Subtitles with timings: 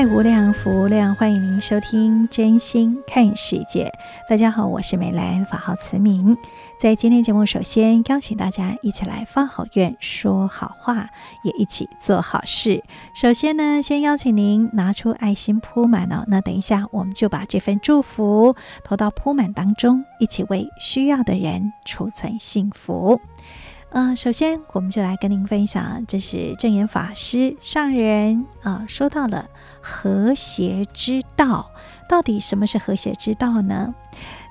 [0.00, 3.84] 爱无量，福无量，欢迎您收听《真心看世界》。
[4.30, 6.38] 大家好，我是美兰，法号慈明。
[6.78, 11.10] 在今天节目，首先邀请大家一起来发好愿、说好话，
[11.44, 12.82] 也一起做好事。
[13.12, 16.24] 首先呢，先邀请您拿出爱心铺满哦。
[16.28, 23.20] 那等一下，我们就把这份祝福投到铺满当中，一起为需要的人储存幸福。
[23.90, 29.48] 呃，首先我们就来跟您分享，这是证言法师上人啊、呃、说到了
[29.80, 31.70] 和谐之道。
[32.08, 33.92] 到底什么是和谐之道呢？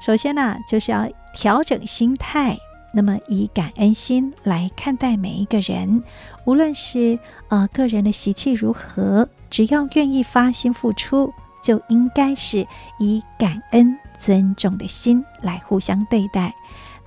[0.05, 2.57] 首先呢，就是要调整心态，
[2.93, 6.03] 那么以感恩心来看待每一个人，
[6.45, 7.17] 无论是
[7.47, 12.67] 呃个人的习气如何，只要愿意发心付出，就应该是
[12.99, 16.53] 以感恩尊重的心来互相对待。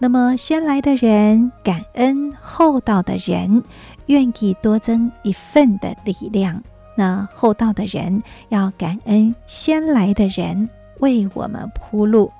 [0.03, 3.63] 那么先来的人感恩，后到的人
[4.07, 6.61] 愿意多增一份的力量。
[6.97, 12.33] 那后到的人要感恩先来的人为我们铺路，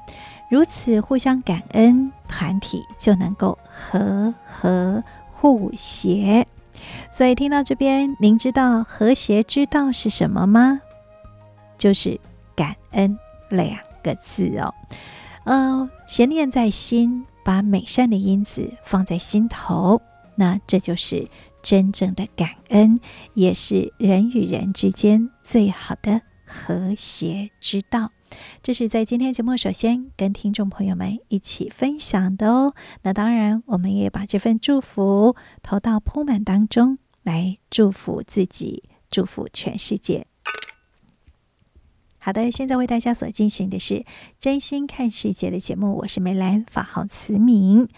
[0.51, 6.45] 如此互相感恩，团体就能够和和互协。
[7.13, 10.81] 所以听到这边，您知道和谐之道是什么吗？
[11.79, 12.19] 就是
[12.57, 13.17] 感恩
[13.51, 14.75] 两个字哦。
[15.45, 17.25] 呃，闲念在心。
[17.45, 20.01] 把美善的因子放在心头，
[20.37, 21.29] 那这就是
[21.63, 22.99] 真正的感恩，
[23.35, 28.11] 也是人与人之间最好的和谐之道。
[28.63, 32.75] 这是在今天节目首先跟听众朋友们一起分享的哦。
[33.03, 40.25] 那当然，我们也把这份祝福投到铺满当中，来祝福自己，祝福全世界。
[42.25, 44.05] 好的，现在为大家所进行的是
[44.39, 47.89] 真心看世界的节目，我是梅兰，法号慈明。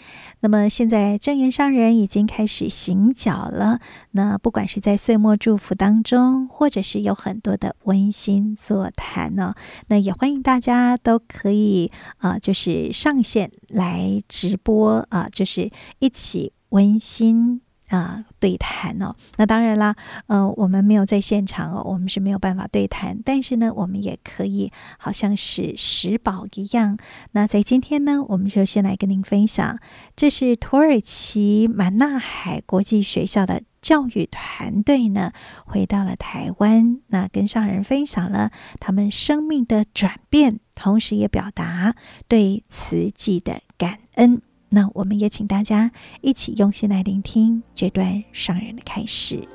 [0.40, 3.80] 那么现在正言上人已经开始行脚了，
[4.12, 9.54] 那不管是在岁末祝福当中，或者是有很多的温馨座谈呢，
[9.88, 17.60] 那也欢迎大家都可以啊、就是上线来直播啊、就是一起温馨。
[17.88, 19.94] 啊、对谈哦，那当然啦，
[20.26, 26.96] 呃，我们没有在现场哦，我们是没有办法对谈，但是呢，我们也可以好像是拾宝一样。
[27.32, 29.78] 那在今天呢，我们就先来跟您分享，
[30.16, 35.32] 这是土耳其满纳海国际学校的教育团队呢，
[35.66, 41.94] 回到了台湾，那跟上人分享了他们生命的转变，同时也表达
[42.28, 44.40] 对慈济的感恩。
[44.74, 49.53] 那我们也请大家一起用心来聆听这段伤人的开始。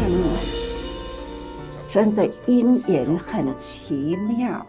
[0.00, 0.12] 人生
[1.88, 4.64] 真的因缘很奇妙。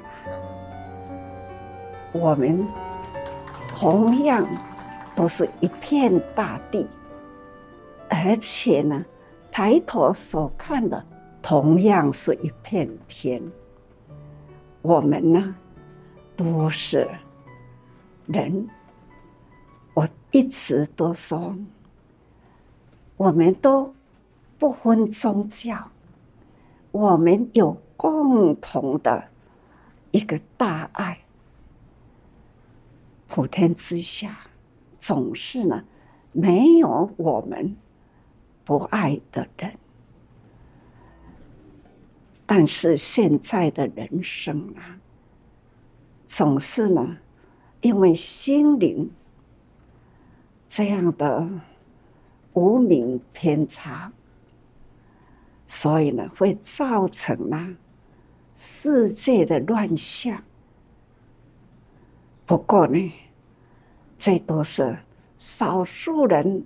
[2.11, 2.67] 我们
[3.67, 4.43] 同样
[5.15, 6.87] 都是一片大地，
[8.09, 9.05] 而且呢，
[9.51, 11.05] 抬头所看的
[11.43, 13.39] 同样是一片天。
[14.81, 15.55] 我们呢，
[16.35, 17.07] 都是
[18.25, 18.67] 人。
[19.93, 21.55] 我一直都说，
[23.15, 23.93] 我们都。
[24.59, 25.89] 不分宗教，
[26.91, 29.29] 我们有共同的
[30.11, 31.19] 一个大爱。
[33.25, 34.37] 普天之下，
[34.97, 35.85] 总是呢，
[36.33, 37.77] 没有我们
[38.65, 39.77] 不爱的人。
[42.45, 44.99] 但是现在的人生啊，
[46.25, 47.17] 总是呢，
[47.79, 49.09] 因为心灵
[50.67, 51.47] 这样的
[52.53, 54.11] 无名偏差，
[55.71, 57.63] 所以呢，会造成了
[58.55, 60.43] 世界的乱象。
[62.47, 63.13] 不过呢，
[64.17, 64.97] 这都是
[65.37, 66.65] 少数人，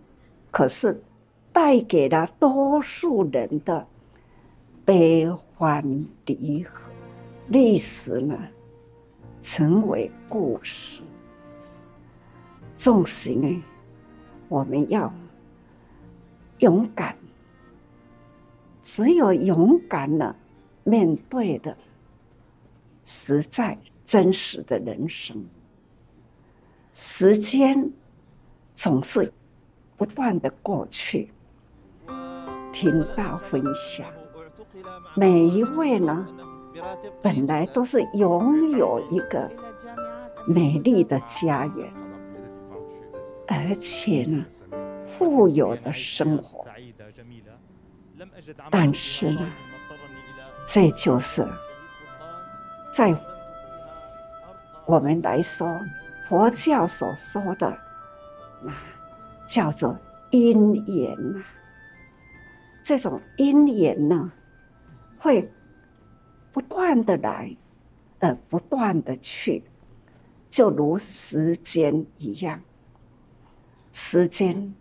[0.50, 1.04] 可是
[1.52, 3.86] 带给了多数人的
[4.86, 5.84] 悲欢
[6.26, 6.90] 离合。
[7.50, 8.40] 历史呢，
[9.42, 11.04] 成为故事。
[12.78, 13.62] 纵使呢，
[14.48, 15.14] 我们要
[16.60, 17.14] 勇敢，
[18.84, 20.36] 只有勇敢了，
[20.84, 21.76] 面对的
[23.04, 25.44] 实在真实的人生。
[26.94, 27.90] 时间
[28.76, 29.32] 总是
[29.96, 31.32] 不断的过去，
[32.74, 34.06] 听到分享，
[35.16, 36.28] 每一位呢，
[37.22, 39.50] 本来都是拥有一个
[40.46, 41.94] 美丽的家园，
[43.48, 44.46] 而且呢，
[45.08, 46.68] 富有的生活。
[48.70, 49.52] 但是呢，
[50.66, 51.48] 这就是
[52.92, 53.16] 在
[54.86, 55.80] 我们来说，
[56.28, 57.78] 佛教所说的
[58.62, 58.74] 那
[59.48, 59.98] 叫做
[60.32, 61.44] 因缘呐。
[62.84, 64.32] 这种因缘呢，
[65.20, 65.50] 会。
[66.52, 67.58] 不断的来，
[68.20, 69.64] 呃，不断的去，
[70.52, 72.62] 就如时间一样，
[73.92, 74.72] 时间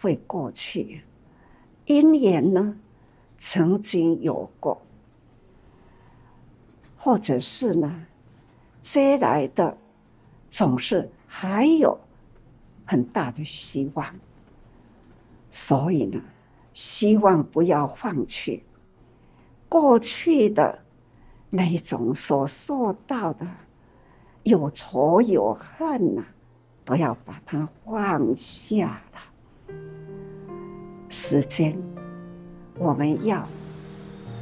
[0.00, 1.02] 会过去，
[1.86, 2.76] 因缘呢，
[3.38, 4.80] 曾经有过，
[6.96, 8.06] 或者是呢，
[8.80, 9.76] 接来的
[10.48, 11.98] 总是还有
[12.84, 14.14] 很大的希望，
[15.50, 16.20] 所以呢，
[16.74, 18.62] 希望不要放弃
[19.68, 20.80] 过去的。
[21.48, 23.46] 那种所受到的
[24.42, 26.26] 有仇有恨呐、啊，
[26.84, 29.20] 都要把它放下了。
[31.18, 31.74] 时间，
[32.78, 33.48] 我们要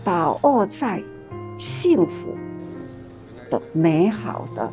[0.03, 1.00] 把握在
[1.56, 2.35] 幸福
[3.49, 4.73] 的美好的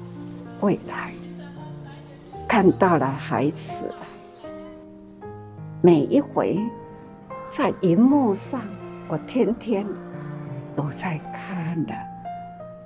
[0.61, 1.13] 未来。
[2.47, 3.87] 看到了孩子，
[5.79, 6.59] 每一回
[7.51, 8.63] 在荧幕上，
[9.07, 9.85] 我天天
[10.75, 11.93] 都在看的。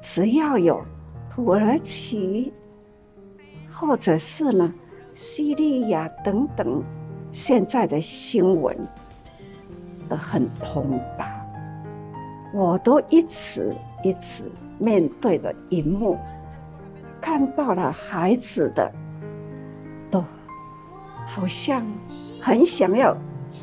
[0.02, 0.84] 只要有
[1.32, 2.52] 土耳其，
[3.72, 4.74] 或者是呢，
[5.14, 6.84] 叙利亚等等，
[7.32, 8.78] 现在的新闻
[10.10, 11.46] 都很通达，
[12.54, 16.18] 我都一次一次面对了荧幕，
[17.22, 18.92] 看到了孩子的，
[20.10, 20.24] 都
[21.26, 21.86] 好像
[22.42, 23.16] 很想要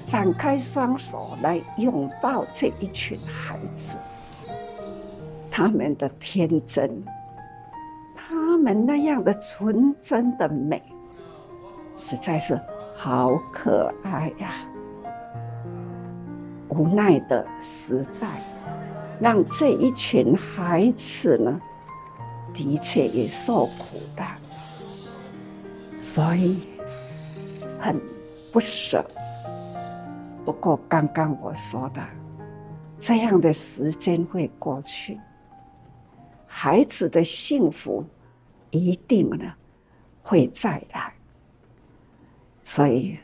[0.04, 3.96] 展开双手来拥抱这一群孩子。
[5.50, 7.04] 他们的天真，
[8.16, 10.82] 他们那样的纯真的美，
[11.94, 12.58] 实在是
[12.94, 14.52] 好可爱呀！
[16.72, 18.40] 无奈的时代，
[19.20, 21.60] 让这一群孩子呢，
[22.54, 24.24] 的确也受苦的，
[25.98, 26.66] 所以
[27.78, 28.00] 很
[28.50, 29.04] 不舍。
[30.44, 32.02] 不过刚刚我说的，
[32.98, 35.20] 这样的时间会过去。
[36.46, 38.04] 孩子的幸福
[38.70, 39.44] 一定呢
[40.22, 41.12] 会再来，
[42.64, 43.18] 所以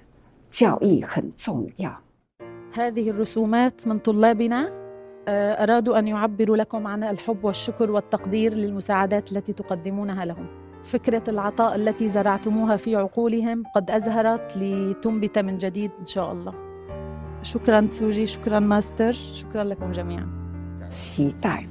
[0.51, 2.03] 教育很重要。
[2.74, 4.84] هذه الرسومات من طلابنا
[5.28, 10.48] أرادوا أن يعبروا لكم عن الحب والشكر والتقدير للمساعدات التي تقدمونها لهم.
[10.84, 16.54] فكرة العطاء التي زرعتموها في عقولهم قد أزهرت لتنبت من جديد إن شاء الله.
[17.42, 20.28] شكرا سوجي، شكرا ماستر، شكرا لكم جميعا.
[20.90, 21.66] 期待。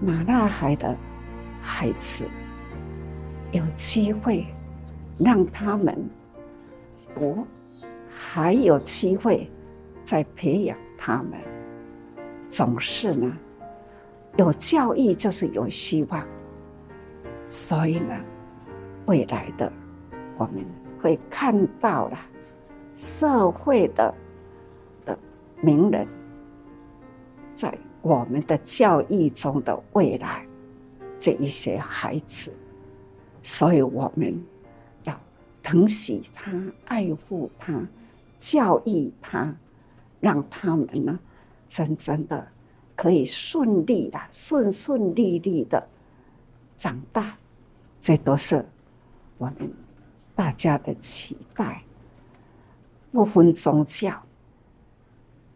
[0.00, 0.94] 马纳海的
[1.62, 2.28] 孩子
[3.52, 4.46] 有机会
[5.18, 6.10] 让他们
[7.14, 7.46] 读，
[8.08, 9.50] 还有机会
[10.11, 11.39] 在培养他们。
[12.49, 13.31] 总是呢，
[14.35, 16.27] 有教育就是有希望。
[17.47, 18.19] 所以呢，
[19.05, 19.71] 未来的
[20.37, 20.65] 我们
[21.01, 22.19] 会看到了
[22.93, 24.13] 社会的
[25.05, 25.17] 的
[25.61, 26.05] 名人
[27.55, 27.73] 在。
[28.03, 30.43] 我们的教育中的未来，
[31.19, 32.51] 这一些孩子，
[33.43, 34.43] 所以我们
[35.03, 35.15] 要
[35.61, 36.51] 疼惜他、
[36.85, 37.79] 爱护他、
[38.39, 39.55] 教育他，
[40.21, 41.19] 让他们呢，
[41.67, 42.47] 真正的
[42.95, 45.85] 可以顺利的、顺顺利利的
[46.77, 47.35] 长大。
[47.99, 48.65] 这都是
[49.37, 49.73] 我们
[50.33, 51.83] 大家的期待，
[53.11, 54.23] 不分宗教。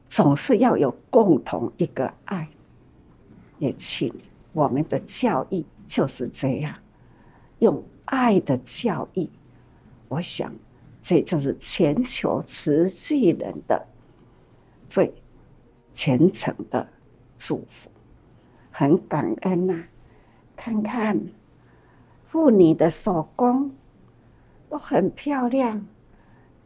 [0.07, 2.47] 总是要有共同一个爱，
[3.57, 4.13] 也请
[4.53, 6.75] 我们的教育就是这样，
[7.59, 9.27] 用爱的教育，
[10.07, 10.53] 我想
[11.01, 13.85] 这就是全球慈济人的
[14.87, 15.13] 最
[15.93, 16.87] 虔诚的
[17.37, 17.89] 祝福，
[18.71, 19.83] 很感恩呐、
[20.55, 21.19] 看看
[22.25, 23.71] 妇女的手工
[24.69, 25.85] 都很漂亮，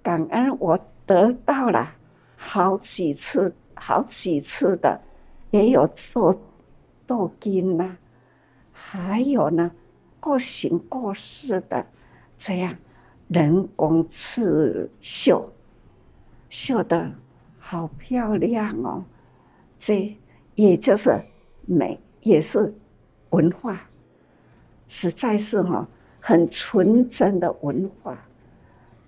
[0.01, 1.95] 感恩我得到了
[2.35, 4.99] 好几次、好几次的，
[5.51, 6.39] 也有做
[7.05, 7.97] 镀金呐，
[8.71, 9.71] 还有呢，
[10.19, 11.85] 各形各式的
[12.37, 12.75] 这样
[13.27, 15.51] 人工刺绣，
[16.49, 17.11] 绣的
[17.71, 19.03] 好漂亮哦！
[19.77, 20.17] 这
[20.55, 21.15] 也就是
[21.67, 22.73] 美，也是
[23.29, 23.79] 文化，
[24.87, 25.87] 实在是哈
[26.19, 28.17] 很纯真的文化。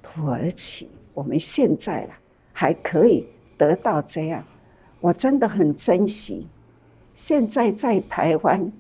[0.04, 2.14] 土耳其，我们现在了
[2.54, 3.28] 还可以
[3.58, 4.44] 得到这样，
[5.00, 6.48] 我真的很珍惜。
[7.16, 8.72] 现在在台湾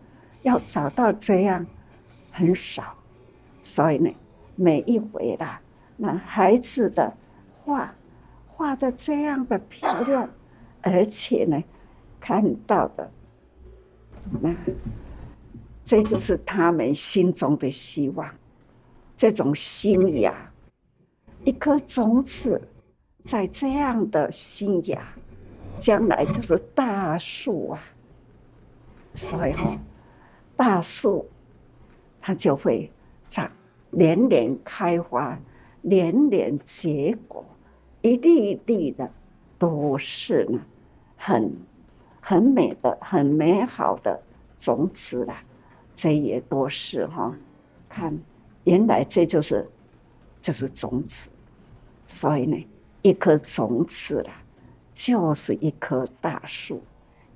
[0.43, 1.65] 要找到这样
[2.31, 2.95] 很少，
[3.63, 4.13] 所以呢，
[4.55, 5.59] 每一回啦，
[5.97, 7.11] 那孩子的
[7.63, 7.91] 画
[8.61, 10.29] 画的这样的漂亮，
[10.81, 11.59] 而且呢。
[12.19, 13.11] 看到的，
[14.39, 14.55] 那
[15.83, 18.29] 这就是他们心中的希望，
[19.17, 20.31] 这种新芽，
[21.43, 22.61] 一颗种子，
[23.23, 25.03] 在这样的新芽，
[25.79, 27.81] 将来就是大树啊。
[29.15, 29.75] 所以哈，
[30.55, 31.27] 大树
[32.21, 32.91] 它就会
[33.27, 33.51] 长，
[33.89, 35.35] 年年开花，
[35.81, 37.43] 年年结果，
[38.01, 39.11] 一粒一粒的
[39.57, 40.59] 都是呢，
[41.17, 41.51] 很。
[42.23, 44.21] 很美的、很美好的
[44.59, 45.43] 种子啦，
[45.95, 47.35] 这也都是哈。
[47.89, 48.15] 看，
[48.63, 49.67] 原来这就是
[50.39, 51.31] 就是种子，
[52.05, 52.67] 所以呢，
[53.01, 54.33] 一颗种子啦，
[54.93, 56.79] 就是一棵大树。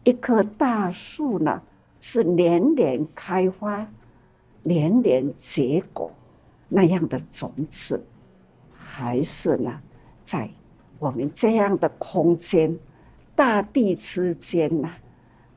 [0.04, 1.60] 一棵大树呢，
[2.00, 3.92] 是连连开花、
[4.62, 6.12] 连连结果
[6.70, 8.06] 那样的种子，
[8.72, 9.82] 还是呢，
[10.26, 10.50] 在
[11.00, 12.78] 我们这样的空间。
[13.38, 14.90] 大地之间呐，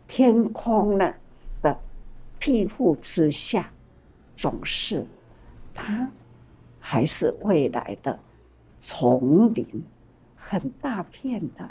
[0.08, 1.14] 天空呢
[1.62, 1.78] 的
[2.37, 3.70] 庇护之下，
[4.34, 5.06] 总是
[5.72, 6.10] 它
[6.80, 8.18] 还是未来的
[8.80, 9.64] 丛林，
[10.34, 11.70] 很大片的，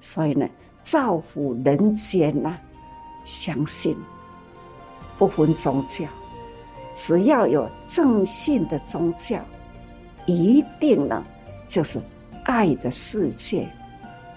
[0.00, 0.48] 所以呢，
[0.80, 2.56] 造福人间呐，
[3.26, 3.94] 相信
[5.18, 6.06] 不分宗教，
[6.94, 9.38] 只要有正信的宗教，
[10.24, 11.22] 一定呢
[11.68, 12.00] 就是
[12.44, 13.68] 爱的世界，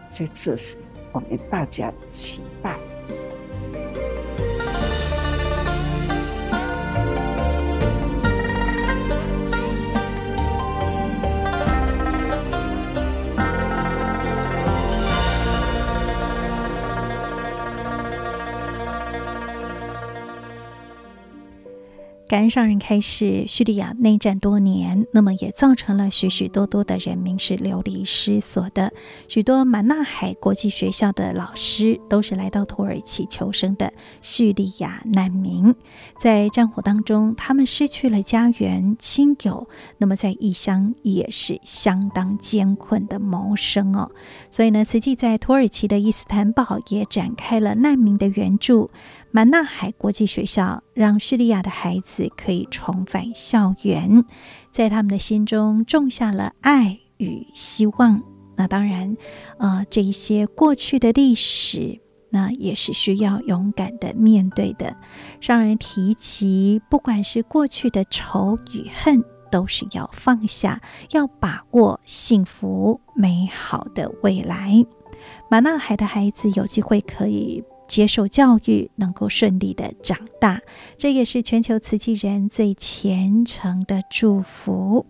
[0.09, 0.77] 在这就是。
[1.11, 2.41] 我们大家的期
[22.35, 28.91] 感恩上任开始，叙利亚内战多年，那么也造成了许许多多的人民是流离失所的。
[29.29, 35.73] 许多马纳海国际学校的老师都是来到土耳其求生的叙利亚难民，
[36.19, 44.11] 在战火当中，他们失去了家园亲友，那么在异乡也是相当艰困的谋生哦。
[44.51, 48.89] 所以呢，慈济在土耳其的伊斯坦堡也展开了难民的援助。
[49.35, 54.23] 马纳海国际学校让叙利亚的孩子可以重返校园，
[54.71, 58.23] 在他们的心中种下了爱与希望。
[58.55, 59.17] 那当然，
[59.57, 61.99] 呃，这一些过去的历史，
[62.29, 64.95] 那也是需要勇敢的面对的。
[65.41, 74.85] 让人提及，不管是过去的仇与恨，都是要放下，要把握幸福美好的未来。
[75.51, 77.61] 马纳海的孩子有机会可以。
[77.87, 80.61] 接受教育，能够顺利的长大，
[80.97, 85.05] 这也是全球慈济人最虔诚的祝福。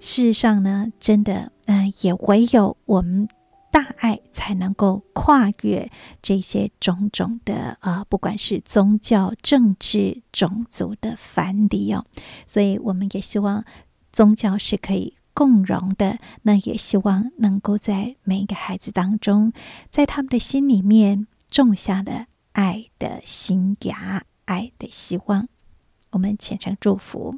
[0.00, 3.28] 事实上呢，真的，嗯、也唯有我们
[3.70, 5.90] 大爱，才能够跨越
[6.20, 12.04] 这些种种的啊、呃，不管是宗教、政治、种族的藩篱哦。
[12.46, 13.64] 所以，我们也希望
[14.12, 16.18] 宗教是可以共融的。
[16.42, 19.52] 那也希望能够在每一个孩子当中，
[19.88, 21.26] 在他们的心里面。
[21.54, 25.46] 种下了爱的新芽，爱的希望，
[26.10, 27.36] 我们虔诚祝福。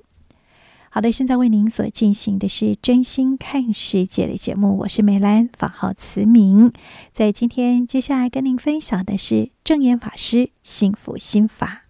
[0.89, 6.73] 好的，现在为您所进行的是真心看世界的节目，我是美兰，法号慈明。
[7.13, 11.83] 在今天接下来跟您分享的是证言法师幸福心法。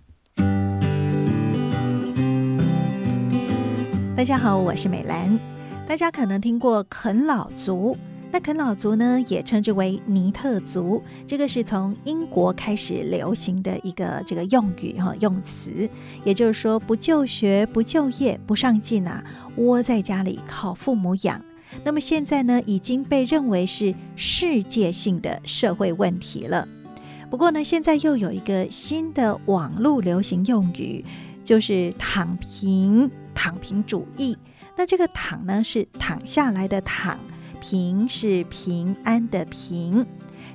[4.16, 5.38] 大家好，我是美兰。
[5.87, 7.97] 大家可能听过啃老族。
[8.33, 15.88] 那啃老族呢，也称之为尼特族，这个是从英国开始流行的一个这个用语哈用词，
[16.23, 19.25] 也就是说不就学、不就业、不上进啊，
[19.56, 21.40] 窝在家里靠父母养。
[21.83, 26.68] 那么现在呢，已经被认为是世界性的社会问题了。
[27.30, 31.04] 不过呢，现在又有一个新的网络流行用语，
[31.42, 34.37] 就是“躺平”、“躺平主义”。
[34.76, 37.18] 那这个“躺”呢，是躺下来的“躺”。
[37.68, 40.06] 平是平安的平，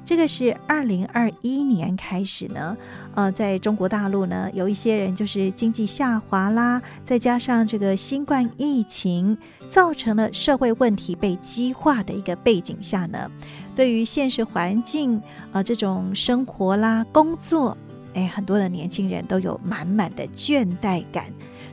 [0.01, 2.77] 这个是二零二一年开始呢，
[3.15, 9.37] 呃，在中国大陆呢，有一些人就是经济下滑啦，再加上这个新冠疫情，
[9.67, 13.29] 造成了社会问题被激化的一个背景下呢，
[13.75, 17.77] 对于现实环境，呃，这种生活啦、工作，
[18.13, 21.25] 哎，很多的年轻人都有满满的倦怠感，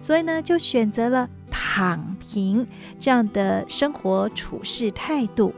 [0.03, 1.31] 所以呢，就选择了。
[1.51, 2.67] 躺平
[2.99, 5.55] 这样的生活处事态度，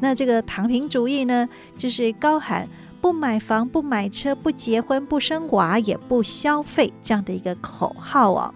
[0.00, 2.68] 那这个躺平主义呢，就是高喊
[3.00, 8.54] 不买房、不买车、不结婚、不生娃、也不消费这样的一个口号哦。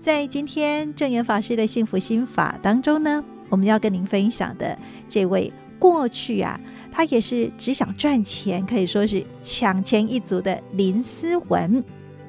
[0.00, 6.60] 在今天证严法师的幸福心法当中呢，我们要跟您分享的这位过去啊，
[6.92, 11.82] 他也是只想赚钱，可以说是抢钱一族的林思文。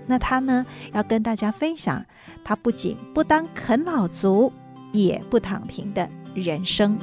[0.08, 2.06] 那他呢，要跟大家分享，
[2.48, 4.54] 他不仅不当啃老族，
[4.94, 6.96] 也不躺平的人生。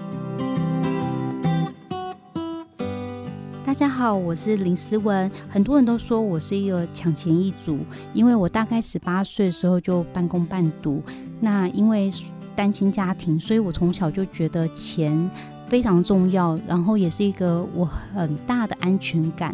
[3.64, 5.28] 大家好，我是林思文。
[5.48, 7.80] 很多人都说我是一个抢钱一族，
[8.14, 11.02] 因为我大概十八岁的时候就半工半读。
[11.40, 12.08] 那因为
[12.54, 15.28] 单亲家庭，所以我从小就觉得钱
[15.66, 19.52] 非常重要，然后也是一个我很大的安全感。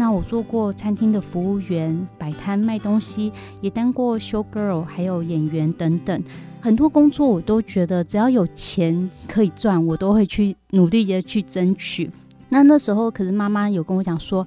[0.00, 3.30] 那我做过餐厅的服务员，摆摊卖东西，
[3.60, 6.24] 也当过 show girl，还有演员等等，
[6.58, 12.10] 很多工作我都觉得只要有钱可以赚，我都会去努力的去争取。
[12.48, 14.46] 那那时候，可是妈妈有跟我讲说，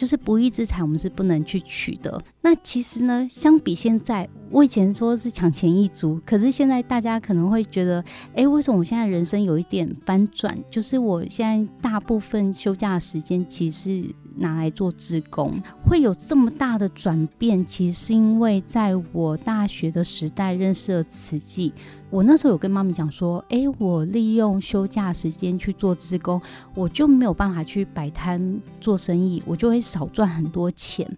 [0.00, 2.18] 就是不义之财我们是不能去取的。
[2.40, 4.26] 那其实呢，相比现在。
[4.50, 8.02] 我以前说是抢钱一族，可是现在大家可能会觉得，
[8.34, 10.58] 哎，为什么我现在人生有一点翻转？
[10.70, 14.02] 就是我现在大部分休假的时间其实
[14.38, 15.52] 拿来做志工，
[15.84, 21.72] 会有这么大的转变，其实是因为在我大学的时代认识了慈济。
[22.10, 26.40] 我那时候有跟妈咪讲说，哎，我利用休假时间去做志工，
[26.74, 31.08] 我就没有办法去摆摊做生意，我就会少赚很多钱。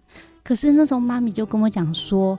[0.43, 2.37] 可是那时候妈咪就跟我讲说。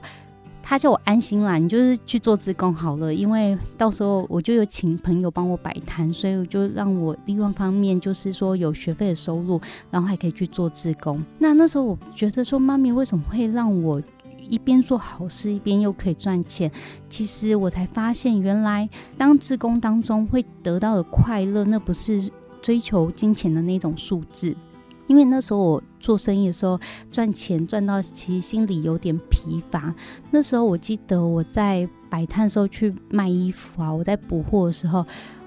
[0.67, 11.23] 他叫我安心啦，你就是去做志工好了，因为到时候我就有请朋友帮我摆摊，所以我就让我利润方面就是说有学费的收入，然后还可以去做志工。
[11.37, 14.01] 那那时候我觉得说，妈咪为什么会让我
[14.49, 16.71] 一边做好事一边又可以赚钱？
[17.09, 22.31] 其实我才发现，原来当志工当中会得到的快乐，那不是
[22.61, 24.55] 追求金钱的那种数字。
[25.07, 26.79] 因为那时候我做生意的时候
[27.11, 29.93] 赚钱赚到其实心里有点疲乏。
[30.31, 35.05] 那时候我记得我在摆摊的时候去卖衣服啊，我在补货的时候，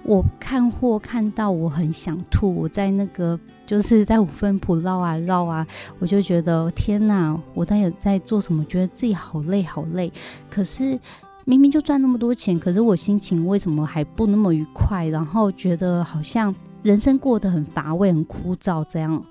[0.08, 2.54] 我看货看到我很想吐。
[2.54, 5.66] 我在那个就是在五分铺绕啊绕啊，
[5.98, 8.64] 我就觉得天哪，我到底在做什么？
[8.64, 10.10] 觉得自己好累好累。
[10.50, 10.98] 可是
[11.44, 15.06] 明明就赚那么多钱，可是我心情为什么还不那么愉快？
[15.08, 19.22] 然后觉得好像人生过得很乏味、很枯燥这样。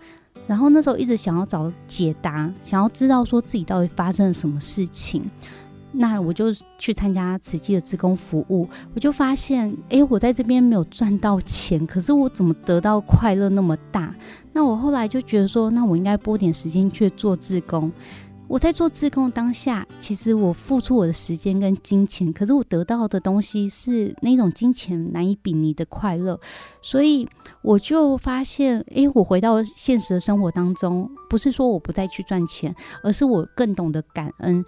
[0.45, 5.27] 然后那时候一直想要找解答，想要知道说自己到底发生了什么事情。
[5.91, 14.13] 那我就去参加慈济的志工服务，我就发现，哎，我在这边没有赚到钱，可是我怎么得到快乐那么大？
[14.54, 17.91] 那我后来就觉得说，那我应该拨点时间去做志工。
[18.50, 26.39] 我在做志工当下，其实我付出我的时间跟金钱，可是我得到的东西是那种金钱难以比拟的快乐，
[26.82, 27.28] 所以
[27.62, 32.73] 我就发现，诶，我回到现实的生活当中，不是说我不再去赚钱，
[33.04, 34.63] 而是我更懂得感恩，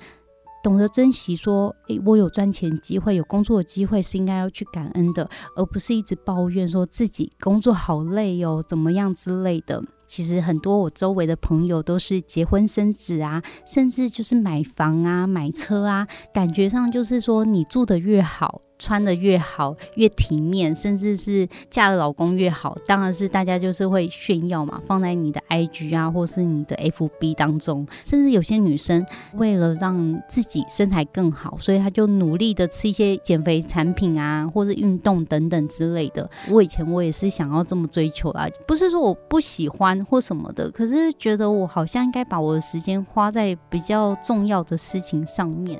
[0.64, 1.36] 懂得珍惜。
[1.36, 9.82] 说，诶，我有赚钱机会，有工作的机会，是应该要去感恩的，而不是一直抱怨说自己工作好累哦，怎么样之类的。
[10.06, 18.60] 其实很多我周围的朋友都是结婚生子啊，甚至就是买房啊、买车啊，感觉上就是说你住的越好。
[18.80, 27.86] 穿得越好，越体面，甚至是嫁的老公越好，当然是大家就是会炫耀嘛，放在你的 IG 啊，或是你的 FB 当中。
[28.06, 36.28] 甚至有些女生为了让自己身材更好，所以她就努力的吃一些减肥产品啊，或是运动等等之类的。
[36.50, 45.80] 我以前我也是想要这么追求啦，不是说我不喜欢或什么的，可是觉得我好像应该把我的时间花在比较重要的事情上面。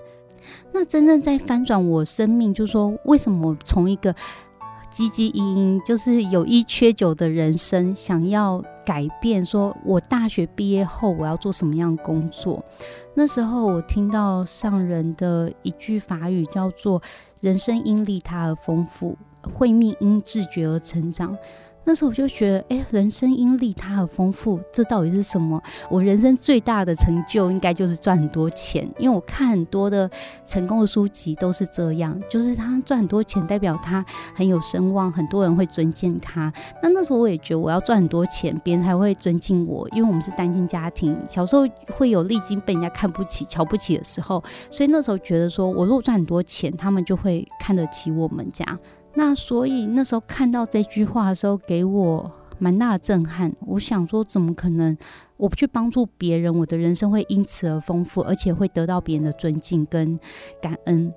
[0.74, 4.14] 那真正在翻转我生命，就是说，为什么从一个
[4.92, 12.64] 汲汲营营，就是有一缺九的人生，想要改变，说我大学毕业后我要做什么样的工作？
[13.14, 17.02] 那时候我听到上人的一句法语，叫做
[17.42, 19.18] “人生因利他而丰富，
[19.54, 21.38] 慧命因自觉而成长”。
[21.90, 25.60] 那时候我就觉得，哎，人生因利他而丰富，这到底是什么？
[25.90, 30.08] 我人生最大的成就应该就是赚很多钱，因为我看很多的
[30.46, 36.54] 成功的书籍都是这样，就是他赚很多钱，代表他很有声望，很多人会尊敬他。
[36.80, 48.64] 那那时候我也觉得，我要赚很多钱，别人才会尊敬我，因为我们是单亲家庭，小时候会有历经被人家看不起、瞧不起的时候，所以那时候觉得说，我如果赚很多钱，他们就会看得起我们家。
[49.20, 53.54] 那所以那时候看到这句话的时候，给我蛮大的震撼。
[53.68, 54.98] 我想说，怎么可能？
[55.36, 60.18] 我不去帮助别人，我的人生会因此而丰富，而且会得到别人的尊敬跟
[60.62, 61.14] 感恩。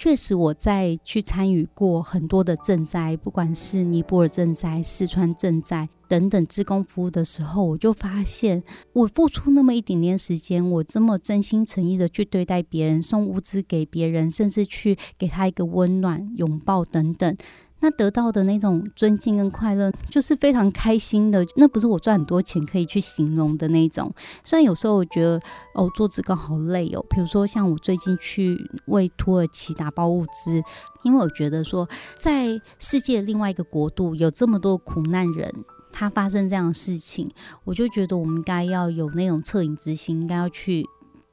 [0.00, 17.36] 确实，我在去参与过很多的赈灾，不管是尼泊尔赈灾、四川赈灾等等志工服务的时候，我就发现，我付出那么一点点时间，我这么真心诚意的去对待别人，送物资给别人，甚至去给他一个温暖拥抱等等。
[17.80, 21.46] 那得到的那种尊敬跟快乐，就是非常开心的。
[21.56, 24.12] 那不是我赚很多钱可以去形容的那种。
[24.44, 25.40] 虽然有时候我觉得
[25.74, 27.04] 哦，做志工好累哦。
[27.08, 30.62] 比如说像我最近去为土耳其打包物资，
[31.02, 31.88] 因为我觉得说，
[32.18, 35.52] 在世界另外一个国度有这么多苦难人，
[35.92, 37.30] 他发生这样的事情，
[37.64, 40.84] 我就觉得我们应该要有那种恻隐之心，应该要去。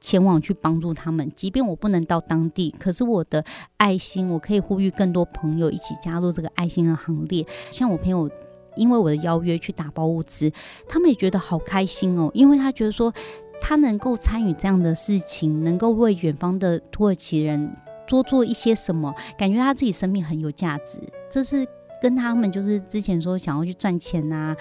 [0.05, 3.43] 前往去帮助他们，即便我不能到当地，可是我的
[3.77, 7.43] 爱心，我可以呼吁更多朋友一起加入这个爱心的行列。
[7.71, 8.29] 像我朋友，
[8.75, 10.51] 因为我的邀约去打包物资，
[10.87, 13.11] 他们也觉得好开心哦，因为他觉得说
[13.59, 17.75] 他能够参与这样的事情，能够为远方的土耳其人
[18.07, 20.99] 多做一些什么，感觉他自己生命很有价值。
[21.31, 21.67] 这是
[21.99, 24.55] 跟他们就是之前说想要去赚钱啊。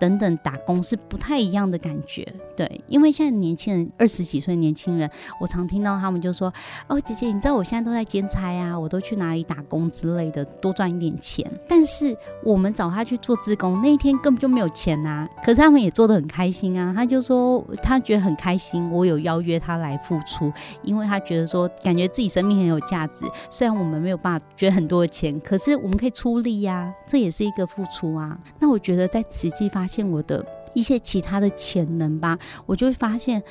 [0.00, 5.08] 等等，打工是不太一样的感觉，对，因为现在年轻人二十几岁年轻人，
[5.38, 6.52] 我常听到他们就说
[6.88, 16.92] ：“哦，姐姐，你知道我现在都在兼差啊，我都去哪里打工之类的，多赚一点钱。”但是我们找他去做志工那一天根本就没有钱啊，可是他们也做得很开心啊。
[16.96, 20.50] 他就说他觉得很开心，我有邀约他来付出，
[20.82, 23.26] 因为他觉得说感觉自己生命很有价值。
[23.50, 28.38] 虽然我们没有办法捐很多的钱，可是我们可以出力呀、这也是一个付出啊。
[28.58, 33.42] 那我觉得在实际发现我的一些其他的潜能吧，我就会发现，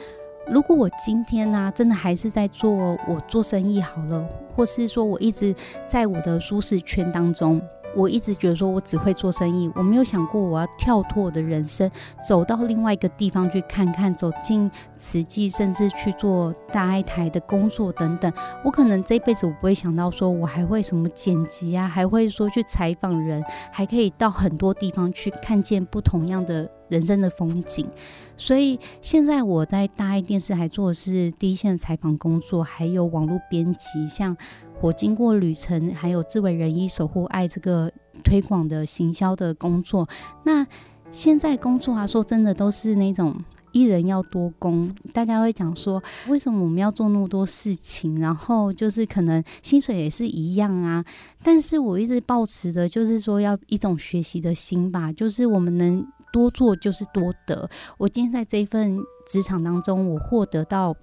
[0.48, 4.26] 如果我今天呢、真的还是在做我做生意好了，
[4.56, 5.54] 或是说我一直
[5.88, 7.62] 在我的舒适圈当中。
[7.96, 11.90] 我一直觉得说，我只会做生意，我没有想过我要跳脱我的人生，
[12.26, 18.32] 走到另外一个地方去看看，走进慈济，甚至去做大爱台的工作等等。
[18.64, 27.88] 我可能这辈子我不会想到说，我还会什么剪辑啊，还会说去采访人，还可以到很多地方去看见不同样的人生的风景。
[28.36, 34.36] 所以现在我在大爱电视还做的是第一线的采访工作，还有网络编辑，像。
[34.82, 37.92] 我经过旅程，还有自为人医守护爱这个
[38.24, 40.08] 推广的行销的工作。
[40.46, 40.66] 那
[41.12, 43.36] 现在工作啊，说真的都是那种
[43.74, 44.90] 一人要多工。
[45.12, 48.22] 大家会讲说，为什么我们要做那么多事情？
[48.22, 51.04] 然后就是可能薪水也是一样啊。
[51.44, 57.70] 但是我一直抱持的就是说，要一种学习的心吧，就是我们能多做就是多得。
[57.98, 60.96] 我今天在这一份职场当中，我获得到。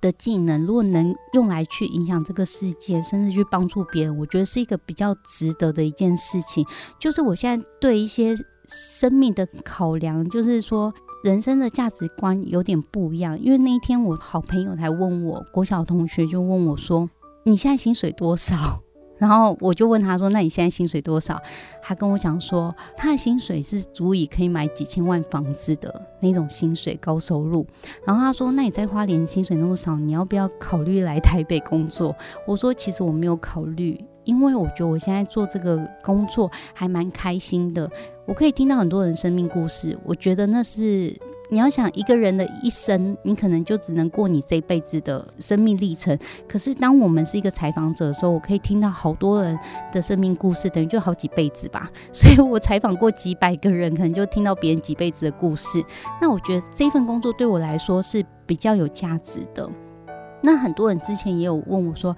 [0.00, 6.64] 的技能，如果能用来去影响这个世界，甚至去帮助别人，我觉得是一个比较值得的一件事情。
[7.00, 8.36] 就是我现在对一些
[8.68, 13.36] 生命的考量，就是说人生的价值观有点不一样。
[13.40, 17.10] 因为那一天，我好朋友才问我，国小同学就问我说
[17.42, 18.80] ：“你现在薪水多少？”
[19.18, 21.40] 然后我就问他说：“那你现在薪水多少？”
[21.82, 27.66] 他跟我讲说，他的薪水是足以可以买几千万房子的那种薪水，高收入。
[28.04, 32.14] 然后他说：“那你在花莲薪水那么少，你要不要考虑来台北工作？”
[32.46, 37.90] 我说：“其实我没有考虑，因为我觉得我现在做这个工作还蛮开心的，
[38.26, 41.16] 我可以听到很多人生命故事，我觉得那是。”
[41.50, 46.16] 你要想一个人的一生，你可能就只能过你这辈子的生命历程。
[46.46, 49.58] 可是当我们是一个采访者的时候，我可以听到好多人
[49.90, 51.90] 的生命故事，等于就好几辈子吧。
[52.12, 55.82] 所以我采访过几百个人，可能就听到别人几辈子的故事。
[56.20, 59.68] 那我觉得这份工作对我来说是比较有价值的。
[60.42, 62.16] 那很多人之前也有问我说。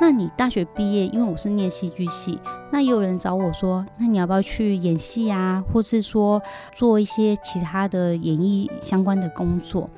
[0.00, 2.38] 那你大学毕业，因为我是念戏剧系，
[2.72, 6.42] 那也有人找我说，那你要不要去演戏啊，或是说
[6.74, 9.88] 做一些其他的演艺相关的工作？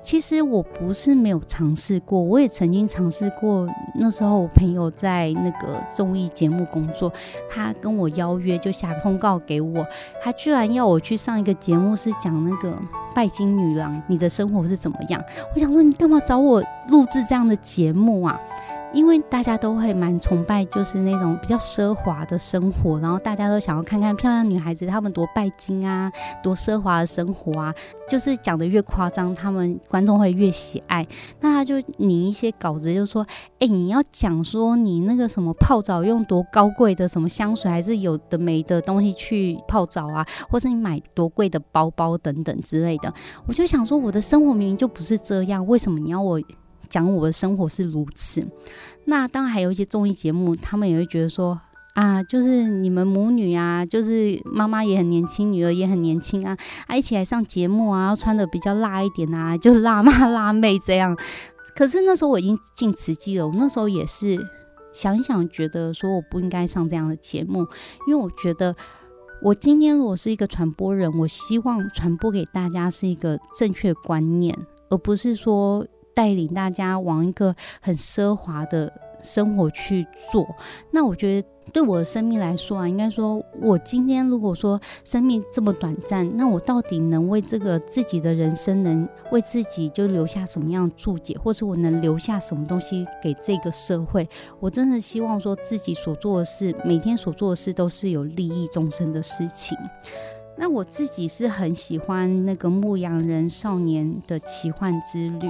[0.00, 3.68] 其实我不是没有尝试过，我也曾经尝试过。
[3.94, 7.12] 那时候我朋友在那个综艺节目工作，
[7.48, 9.86] 他跟我邀约，就下通告给我，
[10.20, 12.76] 他居然要我去上一个节目，是讲那个
[13.14, 15.22] 拜金女郎，你的生活是怎么样？
[15.54, 18.36] 我想说，你干嘛找我录制这样的节目啊？
[18.94, 27.74] 因为大家都会蛮崇拜，就是那种比较奢华的生活，然后大家都想要看看漂亮女孩子她们多拜金啊，多奢华的生活啊，
[28.08, 31.06] 就是讲得越夸张，他们观众会越喜爱。
[31.40, 33.26] 那他就拟一些稿子，就说
[33.60, 43.12] ：“哎，你要讲说你那个什么泡澡用多高贵的什么香水，还是有的没的东西去泡澡啊，或是你买多贵的包包等等之类的。”
[43.46, 46.40] 我就想说，我的生活明明就不是这样，为什么你要我？
[46.92, 48.46] 讲我的生活是如此，
[49.06, 51.58] 那当然还有一些综艺节目，他们也会觉得说
[51.94, 56.54] 啊，就是你们母女啊，就是妈妈也很年轻，女儿也很年轻啊，
[56.86, 61.16] 啊，一起来上节目啊，穿得比较辣一点啊，就辣妈辣妹这样。
[61.74, 64.38] 可是那时候我已经进慈济了，我那时候也是
[64.92, 67.66] 想想，觉得说我不应该上这样的节目，
[68.06, 68.76] 因为我觉得
[69.42, 74.54] 我今天如果是一个传播人，我希望传播给大家是一个正确观念，
[74.90, 75.86] 而不是说。
[76.14, 80.46] 带领大家往一个很奢华的生活去做，
[80.90, 94.28] 那我觉得对我的生命来说啊，应该说，我今天如果说生命这么短暂，那我到底能为这个自己的人生，能为自己就留下什么样的注解，或是我能留下什么东西给这个社会？
[94.58, 99.78] 我真的希望说自己所做的事，每天所做的事都是有利益众生的事情。
[100.56, 105.46] 那我自己是很喜欢那个《牧羊人少年的奇幻之旅》，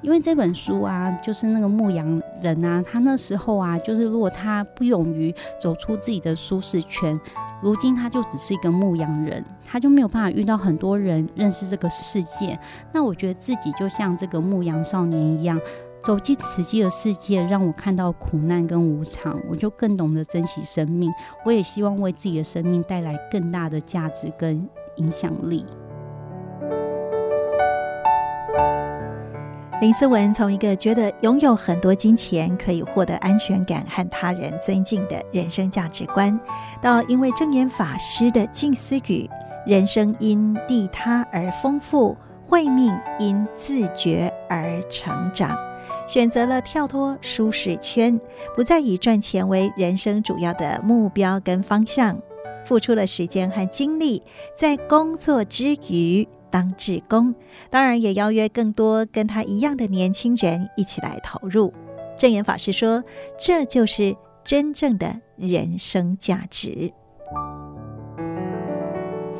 [0.00, 7.20] 因为这本书啊，就是那个牧羊人啊，他那时候啊，就是如果他不勇于走出自己的舒适圈，
[7.62, 12.58] 如今他就只是一个牧羊人，他就没有办法遇到很多人，认识这个世界。
[12.92, 15.60] 那我觉得自己就像这个牧羊少年一样。
[16.04, 21.10] 走进慈济的世界，让我看到苦难跟无常，我就更懂得珍惜生命。
[21.46, 25.64] 我也希望为自己的生命带来更大的价值跟影响力。
[29.80, 36.38] 林思文从一个觉得拥有很多金钱可以获得安全感和他人尊敬的人生价值观，
[36.82, 39.28] 到因为证严法师的静思语
[39.66, 45.56] “人生因利他而丰富，慧命因自觉而成长”。
[46.06, 48.20] 选择了跳脱舒适圈，
[48.54, 52.20] 不再以赚钱为人生主要的目标跟方向，
[52.64, 54.22] 付出了时间和精力
[54.54, 57.34] 在工作之余当志工，
[57.70, 61.72] 当然也邀约更多跟他一样的年轻人一起来投入。
[62.16, 63.02] 证严法师说
[63.36, 64.14] ：“这就是
[64.44, 66.92] 真正的人生价值，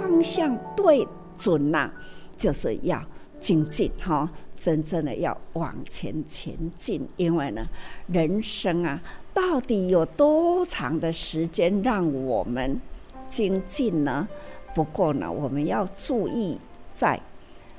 [0.01, 1.93] 方向对准了、
[2.37, 3.01] 就是要
[3.39, 4.29] 精进哈。”
[4.65, 7.69] 真正的要往前前进，因为呢，
[8.07, 8.99] 人生啊，
[9.35, 12.81] 到底有多长的时间让我们
[13.29, 14.27] 精进呢？
[14.75, 16.57] 不过呢，我们要注意
[16.95, 17.21] 在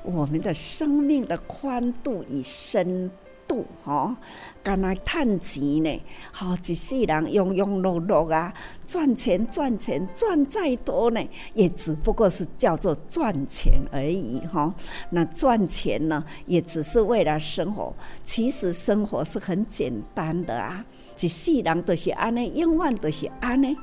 [0.03, 3.09] 我们的生命的宽度与深
[3.47, 3.55] 度。
[3.55, 4.15] 度哈，
[4.63, 6.01] 干那赚钱呢？
[6.31, 8.53] 好，一世人庸庸碌碌啊，
[8.85, 11.21] 赚钱赚钱赚再多呢，
[11.53, 14.73] 也只不过是叫做赚钱而已哈。
[15.11, 17.93] 那赚钱呢，也只是为了生活。
[18.23, 20.83] 其实生活是很简单的啊，
[21.19, 23.77] 一世人都是安尼，永远都是安尼，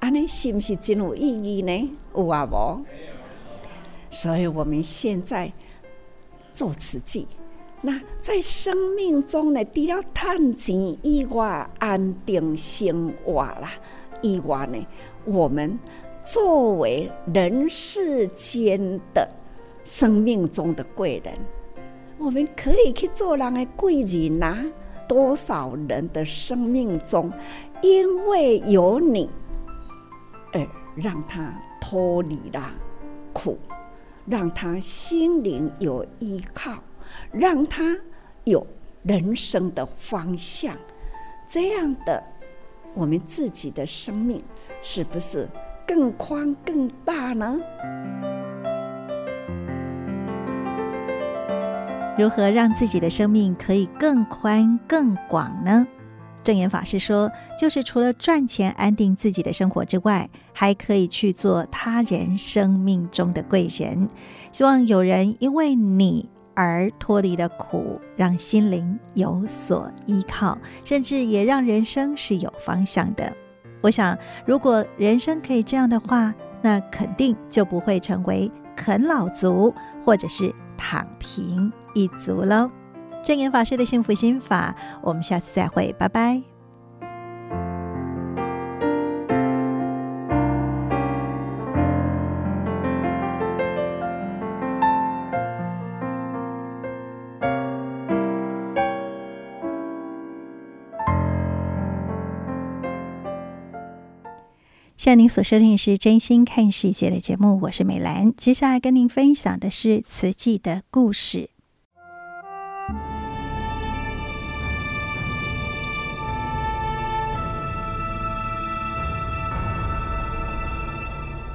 [0.00, 1.90] 安尼是不是真有意义呢？
[2.14, 2.84] 有啊无？
[4.10, 5.52] 所以我们现在
[6.52, 7.26] 做慈济。
[7.82, 13.70] 那在生命中呢，除了赚钱以外，安定生活啦
[14.22, 14.86] 以外呢，
[15.24, 15.78] 我们
[16.24, 19.28] 作为人世间的
[19.84, 21.34] 生命中的贵人，
[22.18, 24.64] 我们可以去做人的贵人呐。
[25.08, 27.32] 多少人的生命中，
[27.80, 29.30] 因为有你，
[30.52, 32.72] 而让他脱离了
[33.32, 33.56] 苦，
[34.24, 36.72] 让他心灵有依靠。
[37.38, 37.94] 让他
[38.44, 38.66] 有
[39.02, 40.74] 人生的方向，
[41.46, 42.22] 这样的
[42.94, 44.42] 我们自己的生命
[44.80, 45.46] 是不是
[45.86, 47.60] 更宽更大呢？
[52.18, 55.86] 如何让自己的生命可以更宽更广呢？
[56.42, 64.08] 证严法师说，就是除了赚钱安定自己的生活之外，还可以去做他人生命中的贵人。
[64.52, 66.30] 希望有人因为你。
[66.56, 73.32] 而脱离了苦，让心灵有所依靠，甚至也让人生是有方向的。
[73.82, 79.72] 我想，如果人生可以这样的话，那肯定就不会成为啃老族
[80.04, 82.70] 或者是躺平一族喽。
[83.22, 86.55] 证言法师的幸福心法，我们下次再会，拜拜。
[105.06, 108.34] 像您所收听的是《真心看世界》的节目，我是美兰。
[108.34, 111.48] 接下来跟您分享的是慈济的故事。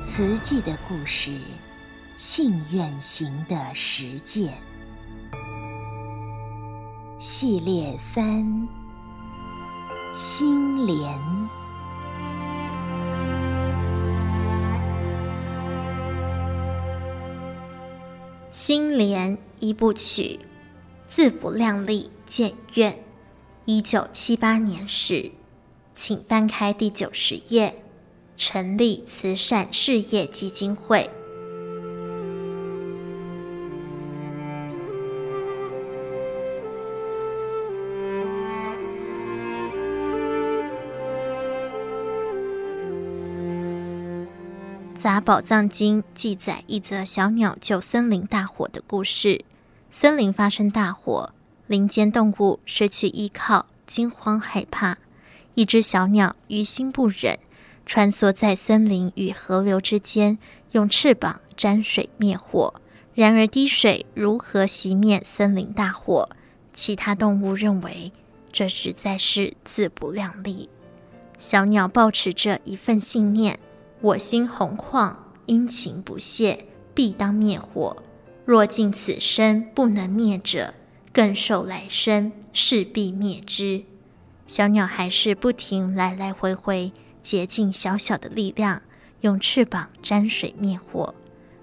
[0.01, 1.37] 慈济的故事，
[2.15, 4.53] 信愿行的实践
[7.19, 8.65] 系列三：
[10.13, 11.61] 心莲。
[18.51, 20.37] 心莲一部曲，
[21.07, 23.01] 自不量力建院，
[23.63, 25.31] 一九七八年时，
[25.95, 27.81] 请翻开第九十页，
[28.35, 30.97] 成立慈善事业基金会。
[45.01, 49.43] 《杂宝藏经》记载一则小鸟救森林大火的故事。
[49.89, 51.33] 森林发生大火，
[51.65, 54.99] 林间动物失去依靠，惊慌害怕。
[55.55, 57.39] 一只小鸟于心不忍，
[57.83, 60.37] 穿梭在森林与河流之间，
[60.73, 62.75] 用翅膀沾水灭火。
[63.15, 66.29] 然而滴水如何熄灭森林大火？
[66.75, 68.11] 其他动物认为
[68.51, 70.69] 这实在是自不量力。
[71.39, 73.57] 小鸟抱持着一份信念。
[74.01, 77.95] 我心宏旷，殷勤不懈，必当灭火。
[78.45, 80.73] 若尽此生不能灭者，
[81.13, 83.83] 更受来生势必灭之。
[84.47, 88.81] 小鸟还是不停来来回回，竭尽小小的力量，
[89.21, 91.13] 用翅膀沾水灭火。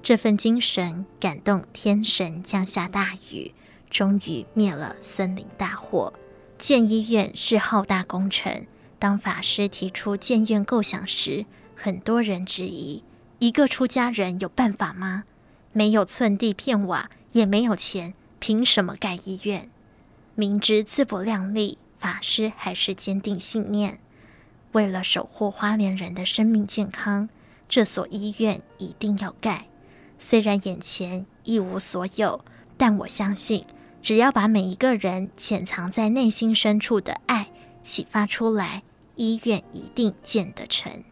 [0.01, 3.53] 这份精神感动天神降下大雨，
[3.91, 6.13] 终于灭了森林大火。
[6.57, 8.65] 建医院是浩大工程，
[9.01, 11.45] 当法师提出建院构想时，
[11.81, 13.05] 很多人质疑：
[13.39, 15.23] 一个出家人有办法吗？
[15.73, 19.71] 没有寸地片瓦，也没有钱，凭什么盖医院？
[20.35, 24.01] 明知自不量力，法师还是坚定信念，
[24.73, 27.29] 为了守护花莲人的生命健康，
[27.69, 29.69] 这所医院一定要盖。
[30.19, 32.45] 虽然眼前一无所有，
[32.77, 33.65] 但我相信，
[34.03, 37.51] 只要把每一个人潜藏在内心深处的爱
[37.85, 38.83] 启发出来，
[39.15, 41.05] 医院一定建得成。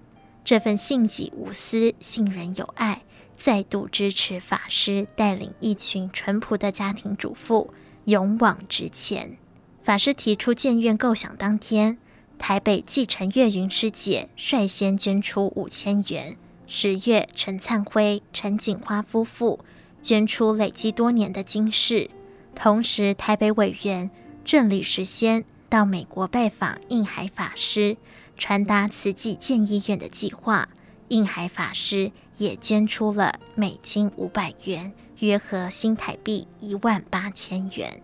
[0.46, 3.02] 这份信己无私、信人有爱，
[3.36, 9.38] 再度支持法师带领一群淳朴的家庭主妇勇往直前。
[9.82, 11.98] 法师提出建院构想当天，
[12.38, 16.36] 台北继承月云师姐率先捐出五千元。
[16.68, 19.58] 十月，陈灿辉、陈景花夫妇
[20.00, 22.08] 捐出累积多年的金饰。
[22.54, 24.08] 同时，台北委员
[24.44, 27.96] 郑李时先到美国拜访印海法师。
[28.36, 30.68] 传达慈济建医院的计划，
[31.08, 38.02] 印海法师也捐出了美金五百元，约合新台币一万八千元。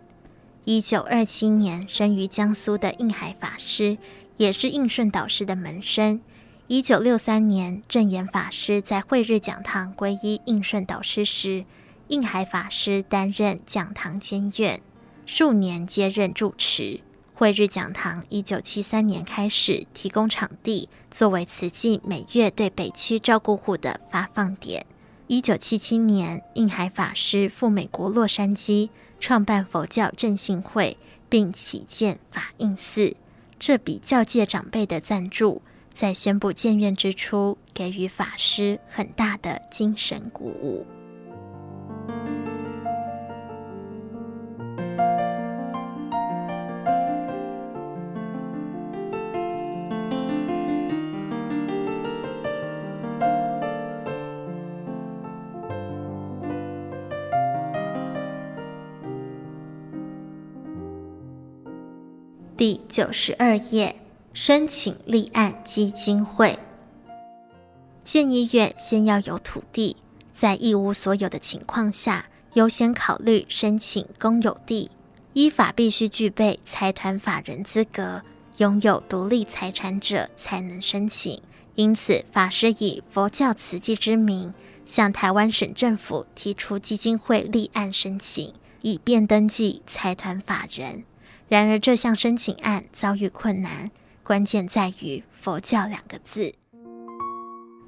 [0.64, 3.98] 一九二七年生于江苏的印海法师，
[4.36, 6.20] 也是印顺导师的门生。
[6.68, 11.66] 一九六三年，正言法师在慧日讲堂皈依印顺导师时，
[12.08, 14.80] 印海法师担任讲堂监院，
[15.26, 17.00] 数年接任住持。
[17.42, 24.86] 慧日讲堂一九七三年开始提供场地，作为慈济每月对北区照顾户的发放点。
[25.26, 30.96] 一九七七年，印海法师赴美国洛杉矶，创办佛教振兴会，
[31.28, 33.16] 并起建法印寺。
[33.58, 40.86] 这笔教界长辈的赞助，在宣布建院之初，给予法师很大的精神鼓舞。
[62.92, 63.96] 九十二页，
[64.34, 66.58] 申请立案基金会。
[68.04, 69.96] 建医院先要有土地，
[70.34, 74.90] 在一无所有的情况下，优先考虑申请公有地。
[75.32, 78.20] 依法必须具备财团法人资格，
[78.58, 81.40] 拥有独立财产者才能申请。
[81.76, 84.52] 因此，法师以佛教慈济之名，
[84.84, 88.52] 向台湾省政府提出基金会立案申请。
[88.82, 91.04] 以便登记财团法人。
[91.52, 93.90] 然而，这项申请案遭遇困难，
[94.22, 96.54] 关键在于“佛教”两个字。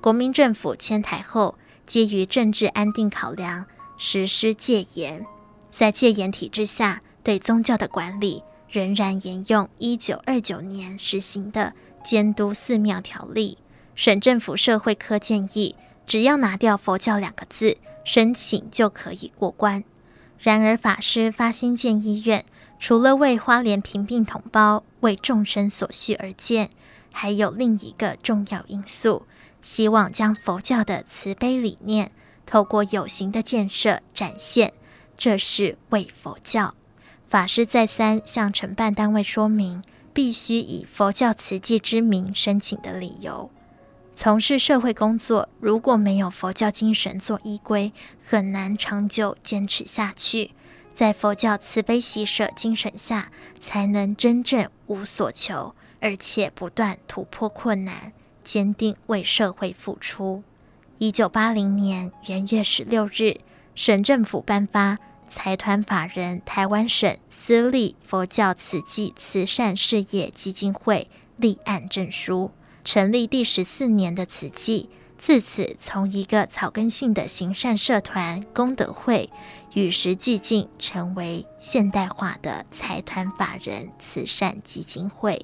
[0.03, 1.57] 国民政府迁台后，
[1.87, 3.65] 基于政治安定考量，
[3.97, 5.25] 实施戒严。
[5.71, 11.73] 在戒严体制下，对宗教的管理仍然沿用一九二九年实行的
[12.07, 13.57] 《监督寺庙条例》。
[13.95, 15.75] 省政府社会科建议，
[16.07, 19.83] 只要拿掉“佛教”两个字，申请就可以过关。
[20.39, 22.45] 然而，法师发心建医院，
[22.87, 26.69] 除了为花莲贫病同胞、为众生所需而建，
[27.11, 29.25] 还有另一个重要因素。
[29.63, 32.13] 希望将佛教的慈悲理念
[32.45, 34.75] 透过有形的建设展现，
[35.17, 36.75] 这是为佛教。
[37.27, 39.83] 法师再三向承办单位说明，
[40.13, 43.51] 必须以佛教慈济之名申请的理由。
[44.15, 50.51] 从事社会工作，如果没有佛教精神做依归，很难长久坚持下去。
[50.95, 58.13] 在佛教慈悲喜舍精神下，才能真正无所求，而且不断突破困难。
[58.45, 60.43] 坚定为社会付出。
[60.99, 63.41] 一九八零年元月十六日，
[63.75, 64.99] 省政府颁发
[65.31, 72.51] 财团法人台湾省私立佛教慈济慈善事业基金会立案证书，
[72.85, 79.31] 成立第十四年的慈济，自此从一个草根性的行善社团功德会，
[79.75, 85.41] 与时俱进，成为现代化的财团法人慈善基金会。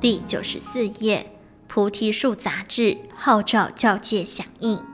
[0.00, 1.18] 第九十四页，
[1.66, 2.82] 《菩提树杂志》
[3.14, 4.91] 号召教界响应。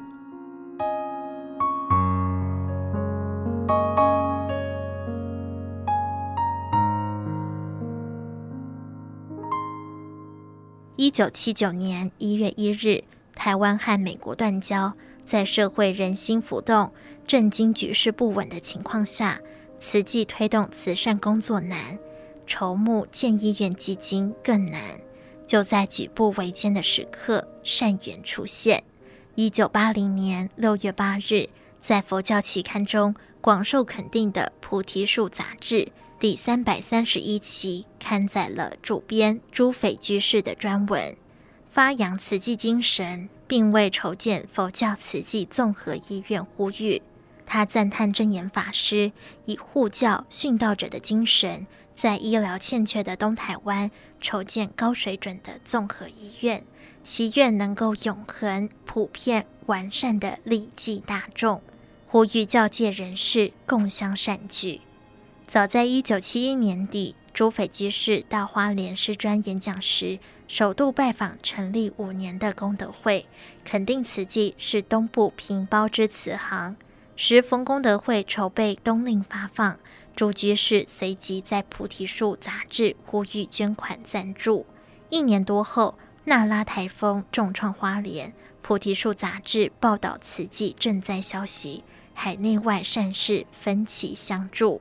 [11.00, 13.04] 一九七九年一月一日，
[13.36, 14.94] 台湾和美国断交，
[15.24, 16.92] 在社会人心浮动、
[17.24, 19.40] 政经局势不稳的情况下，
[19.78, 21.96] 慈济推动慈善工作难。
[22.48, 25.00] 筹募建医院基金更难，
[25.46, 28.82] 就在举步维艰的时刻，善缘出现。
[29.36, 31.48] 一九八零年六月八日，
[31.80, 41.16] 在佛教期刊中广受肯定的《菩提树》杂志第三百三十一期刊载了主编朱斐居士的专文，
[41.70, 47.02] 发扬慈济精神，并为筹建佛教慈济综合医院呼吁。
[47.44, 49.10] 他赞叹证严法师
[49.46, 53.90] 以护教殉道者的精神，在医疗欠缺的东台湾
[54.20, 56.62] 筹建高水准的综合医院，
[57.02, 61.62] 祈愿能够永恒、普遍、完善的利济大众，
[62.06, 64.82] 呼吁教界人士共襄善举。
[65.46, 70.18] 早在一九七一年底，朱斐居士到花莲师专演讲时，
[70.48, 73.26] 首度拜访成立五年的功德会，
[73.64, 76.76] 肯定慈济是东部平包之慈行。
[77.14, 79.78] 时逢功德会筹备冬令发放。
[80.16, 84.66] 朱居士随即在《菩提树》杂志呼吁捐款赞助。
[85.08, 88.30] 一年多后，那拉台风重创花莲，
[88.62, 91.84] 《菩提树》杂志报道慈济賑灾消息，
[92.14, 94.80] 海内外善士纷齐相助。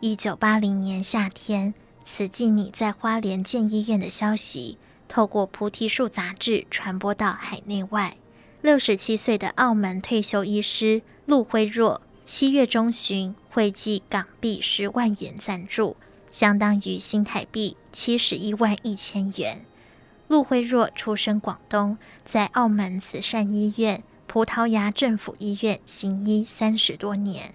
[0.00, 1.74] 一九八零年夏天，
[2.12, 8.16] 慈济你在花莲建医院的消息，透过《菩提树》杂志传播到海内外。
[8.62, 13.32] 六十七岁的澳门退休医师陆辉若，七月中旬。
[13.52, 15.96] 汇集港币十万元赞助，
[16.32, 19.64] 相当于新台币七十一万一千元。
[20.26, 27.54] 陆辉若出生广东，在澳门慈善医院、葡萄牙政府医院行医三十多年。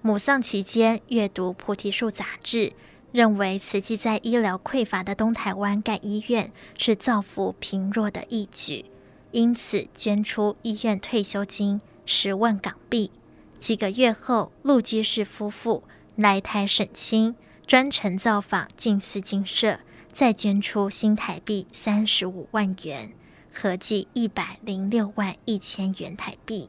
[0.00, 2.72] 母丧期间阅读《菩提树》杂志，
[3.16, 8.84] 认为慈济在医疗匮乏的东台湾盖医院是造福贫弱的义举，
[9.30, 13.10] 因此捐出医院退休金十万港币。
[13.58, 15.82] 几个月后，陆居士夫妇
[16.14, 17.34] 来台省亲，
[17.66, 19.80] 专程造访静思精舍，
[20.12, 23.14] 再捐出新台币三十五万元，
[23.50, 26.68] 合计一百零六万一千元台币。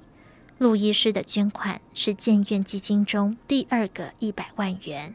[0.58, 5.14] 陆医师的捐款是建院基金中第二个一百万元，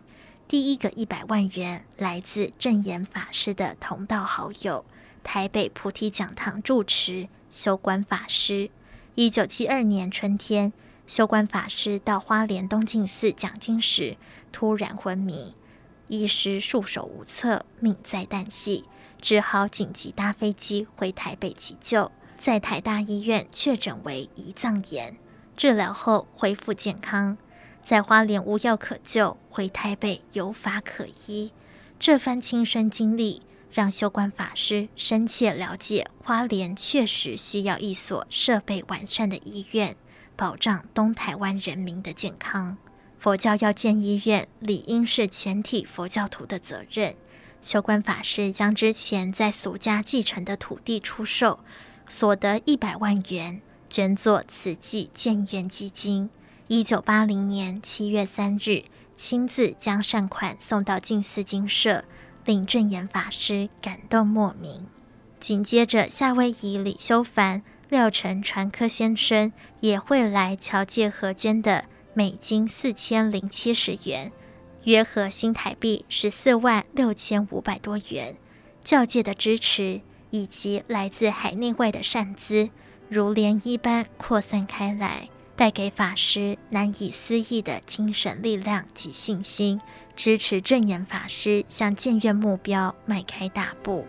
[0.52, 4.84] 第一个一百万元来自正言法师的同道好友，
[5.24, 8.68] 台北菩提讲堂住持修观法师。
[9.14, 10.74] 一九七二年春天。
[11.06, 14.18] 修观法师到花莲东进寺讲经时，
[14.52, 15.54] 突然昏迷，
[16.08, 18.84] 医师束手无策，命在旦夕，
[19.22, 25.16] 只好紧急搭飞机回台北急救，在台大医院确诊为胰脏炎，
[25.56, 27.38] 治疗后恢复健康。
[27.84, 31.52] 在花莲无药可救，回台北有法可依。
[31.98, 39.96] 这番亲身经历，让修观法师深切了解花莲确实需要一所设备完善的医院，
[40.36, 42.76] 保障东台湾人民的健康。
[43.18, 47.14] 佛教要建医院，理应是全体佛教徒的责任。
[47.60, 51.60] 修观法师将之前在俗家继承的土地出售，
[52.08, 56.28] 所得一百万元，捐作慈济建院基金。
[56.74, 62.02] 一九八零年七月三日，亲自将善款送到静思精舍，
[62.46, 64.86] 令证严法师感动莫名。
[65.38, 71.84] 紧接着，夏威夷李修凡、廖承传科先生也会来侨界合捐的。
[72.14, 74.32] 美金四千零七十元，
[74.84, 78.38] 约合新台币十四万六千五百多元。
[78.82, 80.00] 教界的支持
[80.30, 82.70] 以及来自海内外的善资，
[83.10, 85.28] 如涟漪般扩散开来，
[85.62, 89.80] 带给法师难以思议的精神力量及信心，
[90.16, 94.04] 支持证严法师向建院目标迈开大步。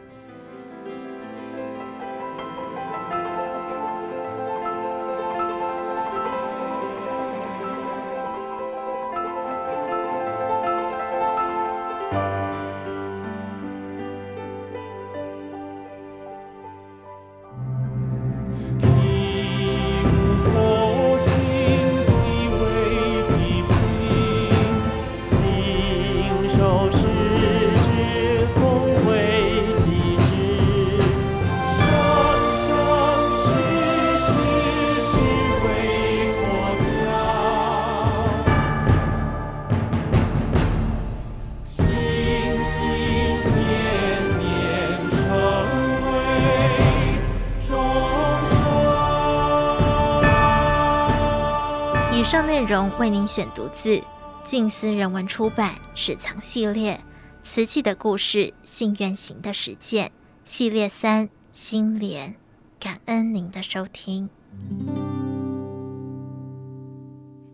[52.65, 54.01] 容为您选读自
[54.43, 56.95] 静思人文出版史藏系列
[57.43, 60.07] 《瓷器的故事：信愿行的实践》
[60.45, 62.31] 系列三《心莲》，
[62.79, 64.29] 感恩您的收听。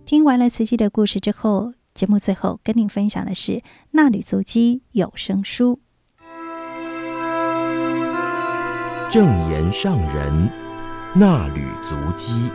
[0.06, 3.52] 听完了瓷器的故事之后，节目最后跟您分享的是
[3.92, 5.80] 《纳履足迹有声书》。
[9.12, 10.50] 正言上人
[11.16, 12.52] 纳履足迹。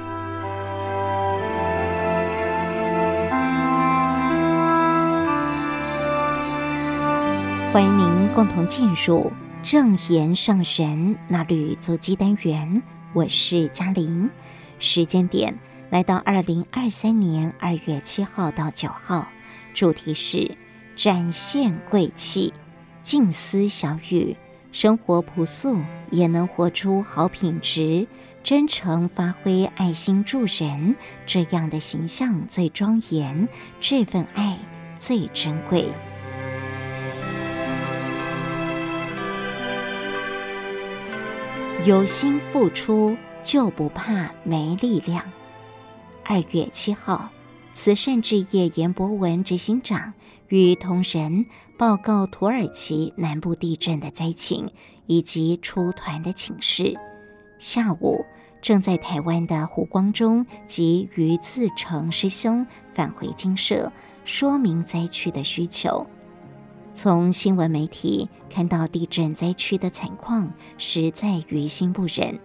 [7.75, 12.81] 欢迎您共同进入正言上人衲履足迹单元，
[13.13, 14.31] 我是嘉玲。
[14.79, 15.59] 时间点
[15.91, 19.27] 来到二零二三年二月七号到九号，
[19.75, 20.57] 主题是
[20.95, 22.55] 展现贵气，
[23.03, 24.37] 静思小语，
[24.71, 25.81] 生活朴素
[26.13, 28.07] 也能活出好品质，
[28.45, 30.95] 真诚发挥爱心助人，
[31.27, 33.49] 这样的形象最庄严，
[33.81, 34.57] 这份爱
[34.97, 35.89] 最珍贵。
[41.87, 45.23] 有心付出，就不怕没力量。
[46.25, 47.29] 二月七号，
[47.75, 50.15] 慈善置业严博文执行长
[50.49, 51.45] 与同仁
[51.77, 54.71] 报告土耳其南部地震的灾情
[55.07, 56.99] 以及出团的请示。
[57.59, 58.25] 下午，
[58.63, 63.93] 正在台湾的胡光中及于自成师兄返回精舍，
[64.25, 66.07] 说明灾区的需求。
[66.95, 72.39] 从新闻媒体看到地震灾区的惨况，实在于心不忍。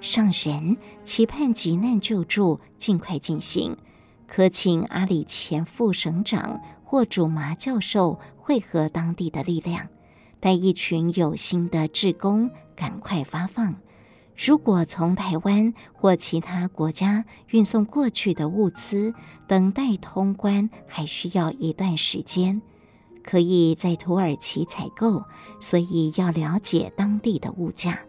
[0.00, 3.76] 上人期盼急难救助尽快进行，
[4.26, 9.88] 可请阿里前副省长或主麻教授汇合当地的力量，
[10.40, 13.76] 带一群有心的志工赶快发放。
[14.34, 19.12] 如果从台湾或其他国家运送过去的物资，
[19.46, 22.62] 等待通关还需要一段时间。
[23.22, 25.24] 可以在土耳其采购，
[25.60, 28.00] 所以要了解当地的物价。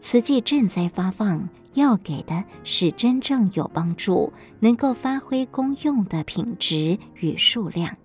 [0.00, 7.96] 慈济賑灾发放，要给的是真正有帮助、能够发挥功用的品质与数量，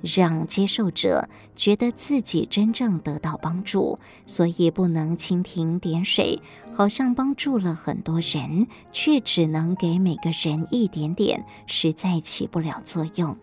[0.00, 6.40] 让接受者觉得自己真正得到帮助，所以不能蜻蜓点水，
[6.72, 13.36] 好像帮助了很多人，却只能给每个人一点点，实在起不了作用。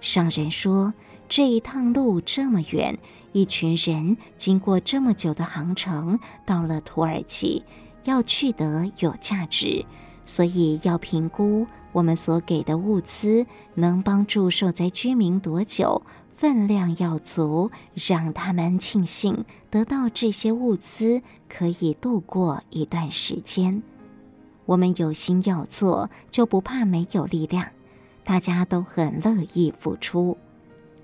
[0.00, 0.92] 上人说。
[1.30, 2.98] 这一趟路这么远，
[3.30, 7.62] 一群人经过这么久的航程，到了土耳其，
[8.02, 9.86] 要去得有价值，
[10.26, 16.02] 所以要评估我们所给的物资能帮助受灾居民多久，
[16.34, 23.84] 分量要足，让他们庆幸得到这些物资，可以度过一段时间。
[24.66, 27.68] 我们有心要做，就不怕没有力量。
[28.24, 30.36] 大家都很乐意付出。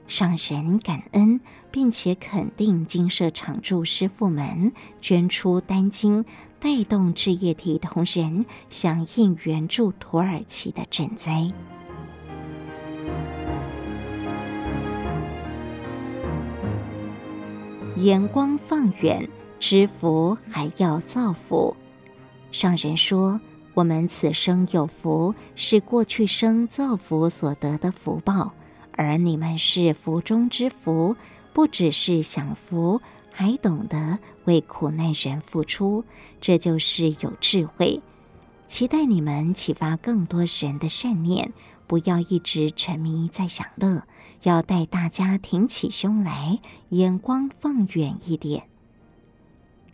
[0.09, 1.41] 上人感恩，
[1.71, 6.25] 并且肯定金舍常住师父们捐出丹金，
[6.61, 11.53] 带动志业体同仁响应援助土耳其的赈灾。
[17.97, 19.29] 眼光放远，
[19.59, 21.77] 知福还要造福。
[22.53, 23.41] 上人说
[23.75, 28.53] ：“我们此生有福，是过去生造福所得的福报。”
[28.97, 31.17] 而你们是福中之福，
[31.53, 33.01] 不只是享福，
[33.33, 36.05] 还懂得为苦难人付出，
[36.41, 38.01] 这就是有智慧。
[38.67, 41.53] 期待你们启发更多人的善念，
[41.87, 44.03] 不要一直沉迷在享乐，
[44.43, 48.65] 要带大家挺起胸来，眼光放远一点。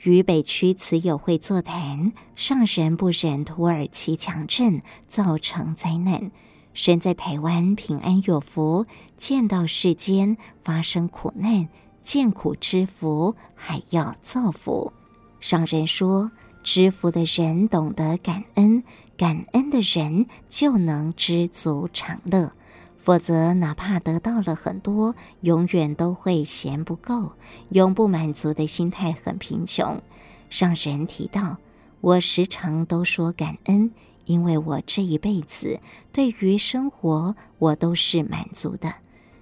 [0.00, 6.32] 渝北区慈友会座谈，上人不忍土耳其强震造成灾难。
[6.75, 11.68] 身在台湾平安有福，见到世间发生苦难，
[12.03, 14.93] 见苦知福，还要造福。
[15.39, 16.31] 上人说，
[16.62, 18.85] 知福的人懂得感恩，
[19.16, 22.53] 感恩的人就能知足常乐。
[22.99, 27.33] 否则，哪怕得到了很多，永远都会嫌不够，
[27.70, 30.01] 永不满足的心态很贫穷。
[30.49, 31.59] 上人提到，
[32.01, 33.91] 我时常都说感恩。
[34.25, 35.81] 因为我这一辈子
[36.12, 38.95] 对于生活，我都是满足的。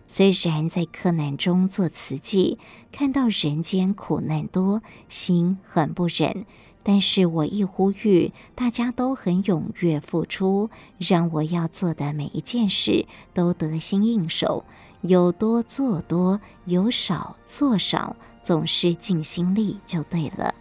[0.06, 2.58] 虽然在克难中做慈济，
[2.90, 6.44] 看到人间苦难多，心很不忍，
[6.82, 10.68] 但是我一呼吁，大家都很踊跃付出，
[10.98, 14.64] 让我要做的每一件事都得心应手，
[15.02, 20.54] 有多做多，有少做少，总是尽心力就对了。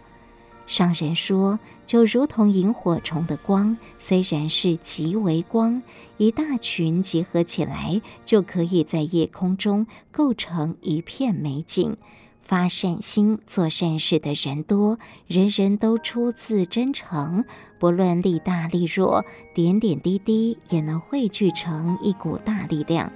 [0.66, 1.58] 上人说，
[1.90, 5.82] 就如同萤火虫的光，虽然是极微光，
[6.18, 11.96] 一大群结合起来，就可以在夜空中构成一片美景。
[12.42, 17.44] 发善心、做善事的人多，人人都出自真诚，
[17.80, 23.12] 不论力大力弱，点点滴滴也能汇聚成一股大力量。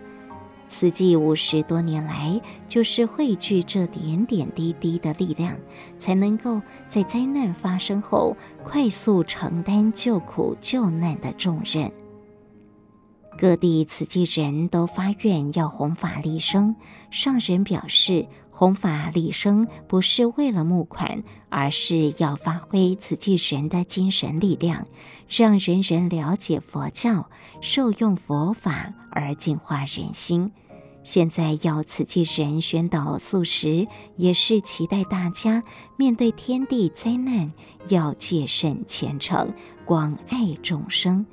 [0.76, 5.56] 慈济五十多年来，就是汇聚这点点滴滴的力量，
[6.00, 11.92] 才能够在灾难发生后快速承担救苦救难的重任。
[13.38, 16.74] 各地慈济人都发愿要弘法利生，
[17.08, 24.88] 上人表示，弘法利生不是为了募款，而是要发挥慈济人的精神力量，
[25.28, 30.50] 让人人了解佛教，受用佛法而净化人心。
[31.04, 33.86] 现在要慈济人宣导素食，
[34.16, 35.62] 也是期待大家
[35.98, 37.52] 面对天地灾难，
[37.88, 39.52] 要戒慎虔诚，
[39.84, 41.26] 广爱众生。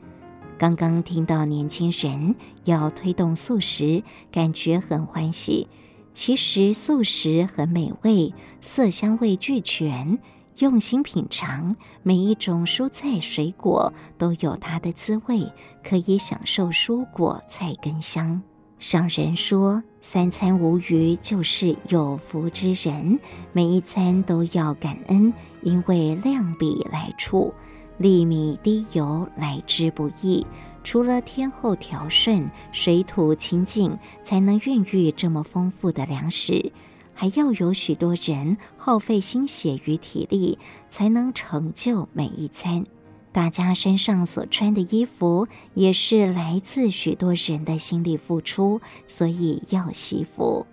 [0.57, 5.69] 刚刚听到年轻人要推动素食，感觉很欢喜。
[6.11, 10.19] 其实素食很美味，色香味俱全，
[10.57, 15.49] 用心品尝，每一种蔬菜水果都有它的滋味，
[15.81, 18.43] 可以享受蔬果菜根香。
[18.81, 23.19] 上人说，三餐无余就是有福之人，
[23.53, 27.53] 每一餐都要感恩，因为量比来处，
[27.99, 30.47] 粒米滴油来之不易。
[30.83, 36.71] 除了天候调顺、水土清净，才能孕育这么丰富的粮食，
[37.13, 40.57] 还要有许多人耗费心血与体力，
[40.89, 42.87] 才能成就每一餐。
[43.31, 50.67] 大家身上所穿的衣服，也是来自许多人的心力付出，所以要惜福。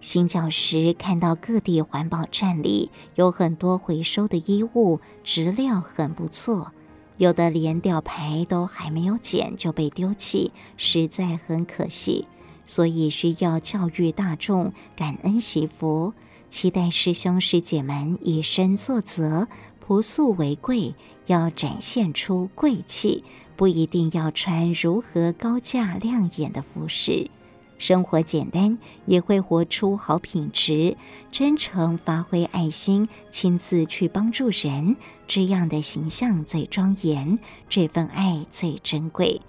[0.00, 6.72] 新教时看到各地环保站里有很多回收的衣物，质料很不错。
[7.16, 12.28] 有的连吊牌都还没有剪就被丢弃，实在很可惜。
[12.64, 16.12] 所以需要教育大众感恩惜福，
[16.48, 19.48] 期待师兄师姐们以身作则，
[19.86, 20.94] 朴素为贵，
[21.26, 23.22] 要展现出贵气，
[23.54, 27.30] 不一定要穿如何高价亮眼的服饰。
[27.76, 30.96] 生活简单，也会活出好品质。
[31.30, 39.42] 真诚发挥爱心，亲自去帮助人，这样的形象最庄严，这份爱最珍贵。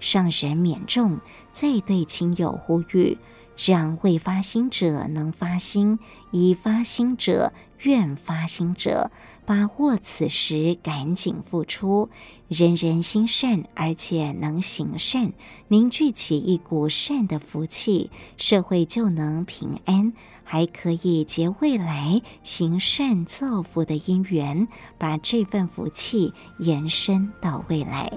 [0.00, 1.20] 上人勉重，
[1.52, 3.18] 再对亲友呼吁，
[3.58, 5.98] 让未发心者能发心，
[6.30, 9.10] 已发心者愿发心者，
[9.46, 12.10] 把握此时赶紧付出。
[12.48, 15.32] 人人心善而且能行善
[15.68, 20.12] 凝聚起一股善的福气社会就能平安。
[20.48, 28.12] 还可以结未来行善造福的因缘把这份福气延伸到未来。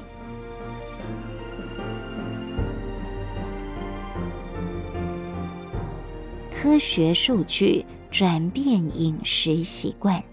[6.54, 10.24] 科学数据转变饮食习惯。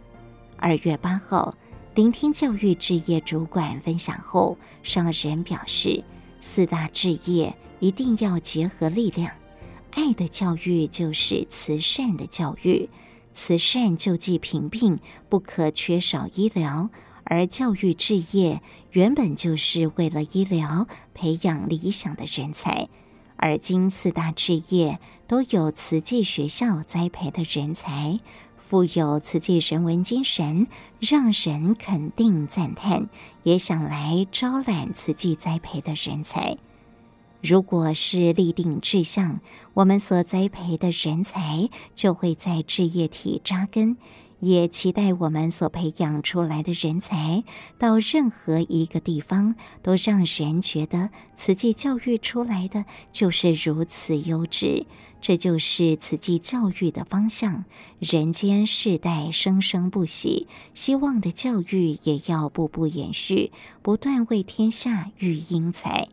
[0.59, 1.55] 二月八号，
[1.95, 6.03] 聆听教育置业主管分享后，上人表示，
[6.41, 9.33] 四大置业一定要结合力量。
[9.91, 12.89] 爱的教育就是慈善的教育，
[13.33, 14.99] 慈善救济贫病
[15.29, 16.91] 不可缺少医疗，
[17.25, 22.89] 而教育置业原本就是为了医疗培养理想的人才。
[23.39, 28.19] 而今四大置业都有慈济学校栽培的人才，
[28.69, 30.67] 富有慈济人文精神，
[30.99, 33.09] 让人肯定赞叹，
[33.45, 36.59] 也想来招揽慈济栽培的人才。
[37.41, 39.39] 如果是立定志向，
[39.75, 43.97] 我们所栽培的人才就会在置业体扎根。
[44.41, 47.45] 也期待我们所培养出来的人才，
[47.79, 54.87] 到任何一个地方，都让人觉得慈济教育出来的就是如此优质。
[55.19, 57.65] 这就是慈济教育的方向。
[57.99, 63.51] 人间世代生生不息，希望的教育也要步步延续，
[63.83, 66.09] 不断为天下育英才。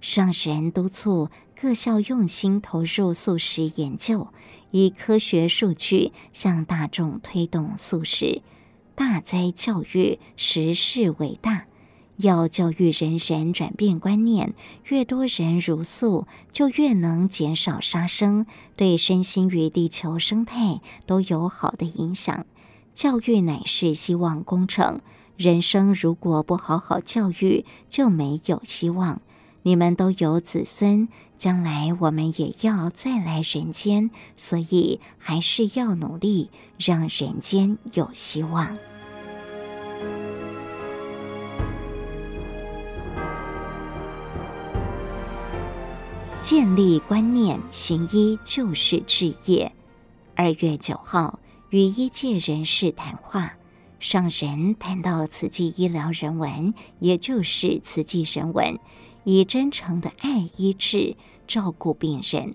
[0.00, 4.28] 上人督促各校用心投入素食研究。
[4.70, 8.42] 以科学数据向大众推动素食，
[8.94, 11.64] 大哉教育，实是伟大。
[12.16, 14.52] 要教育人人转变观念，
[14.88, 18.44] 越多人茹素，就越能减少杀生，
[18.74, 22.44] 对身心与地球生态都有好的影响。
[22.92, 25.00] 教育乃是希望工程，
[25.36, 29.20] 人生如果不好好教育，就没有希望。
[29.62, 31.06] 你们都有子孙。
[31.38, 38.76] 将来我们也要再来人间，所以还是要努力，让人间有希望。
[46.40, 49.70] 建立观念，行医就是志业。
[50.34, 51.38] 二月九号，
[51.70, 53.54] 与医界人士谈话，
[54.00, 58.80] 上人谈到慈济医疗人文，也就是慈济人文。
[59.30, 61.14] 以真诚的爱医治
[61.46, 62.54] 照顾病人，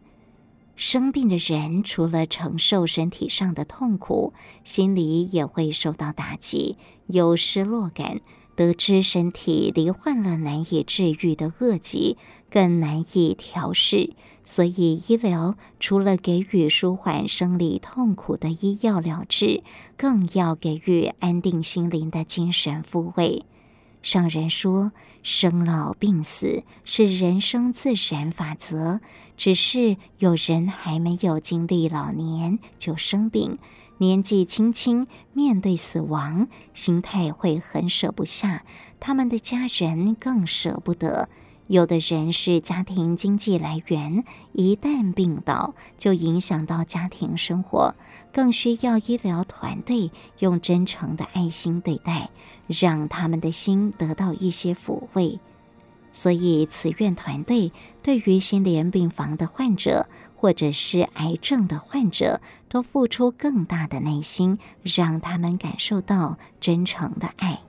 [0.76, 8.22] 生病的人除了承受身体上的痛苦，心里也会受到打击，有失落感。
[8.56, 12.18] 得知身体罹患了难以治愈的恶疾，
[12.50, 19.62] 更难以调适，所以医疗除了给予舒缓生理痛苦的医药疗治，
[19.96, 23.44] 更要给予安定心灵的精神抚慰。
[24.04, 24.92] 上人说，
[25.24, 29.00] 生老病死是人生自然法则，
[29.38, 33.58] 只是有人还没有经历老年就生病，
[34.00, 38.66] 年纪轻轻面对死亡，心态会很舍不下，
[39.00, 41.30] 他们的家人更舍不得。
[41.68, 47.96] 有的人是家庭经济来源，一旦病倒，就影响到家庭生活，
[48.34, 52.32] 更需要医疗团队用真诚的爱心对待。
[52.68, 55.40] 让他们的心得到一些抚慰，
[56.12, 67.62] 所以慈院团队对于心连病房的患者或者是癌症的患者，都付出更大的耐心，让他们感受到真诚的爱。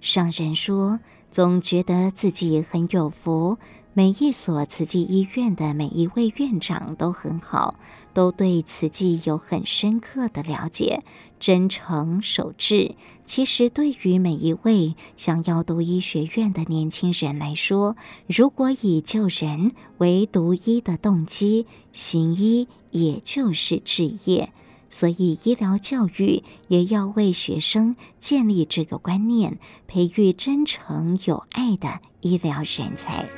[0.00, 3.58] 上人说，总觉得自己很有福。
[3.94, 7.74] 每一所慈济医院的每一位院长都很好，
[8.14, 11.02] 都对慈济有很深刻的了解，
[11.38, 12.94] 真诚守志。
[13.24, 24.52] 其实，对于每一位想要读医学院的年轻人来说，如果以救人为读医的动机，行医也就是置业。
[24.90, 33.28] 所以，医疗教育也要为学生建立这个观念，培育真诚有爱的医疗人才。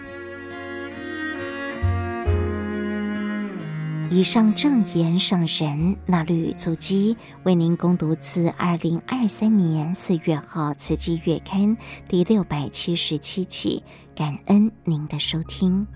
[4.12, 11.76] 以上正言上人纳律足迹，为您攻读自二零二三年四月号《慈济月刊》
[12.08, 15.86] 第六百七十七期，感恩您的收听。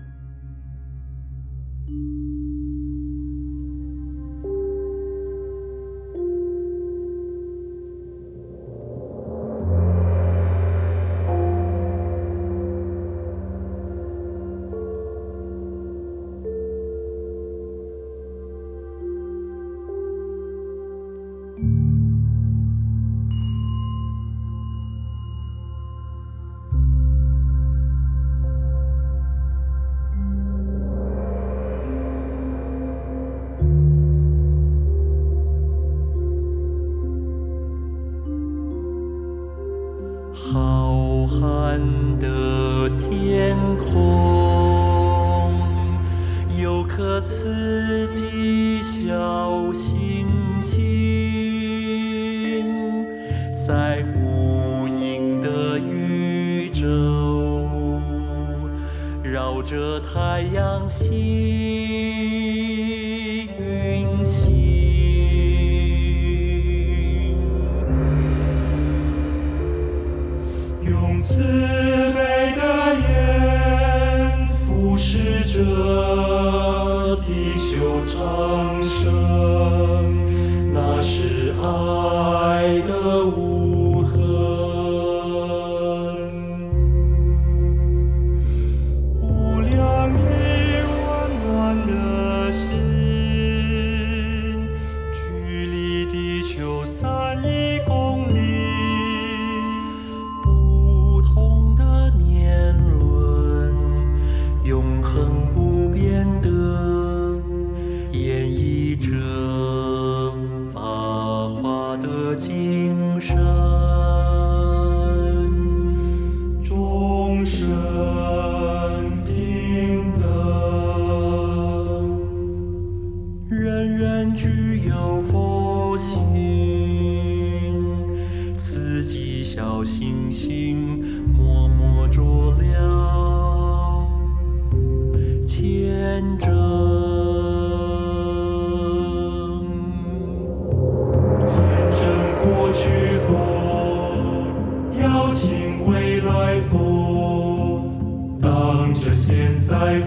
[149.83, 149.99] 为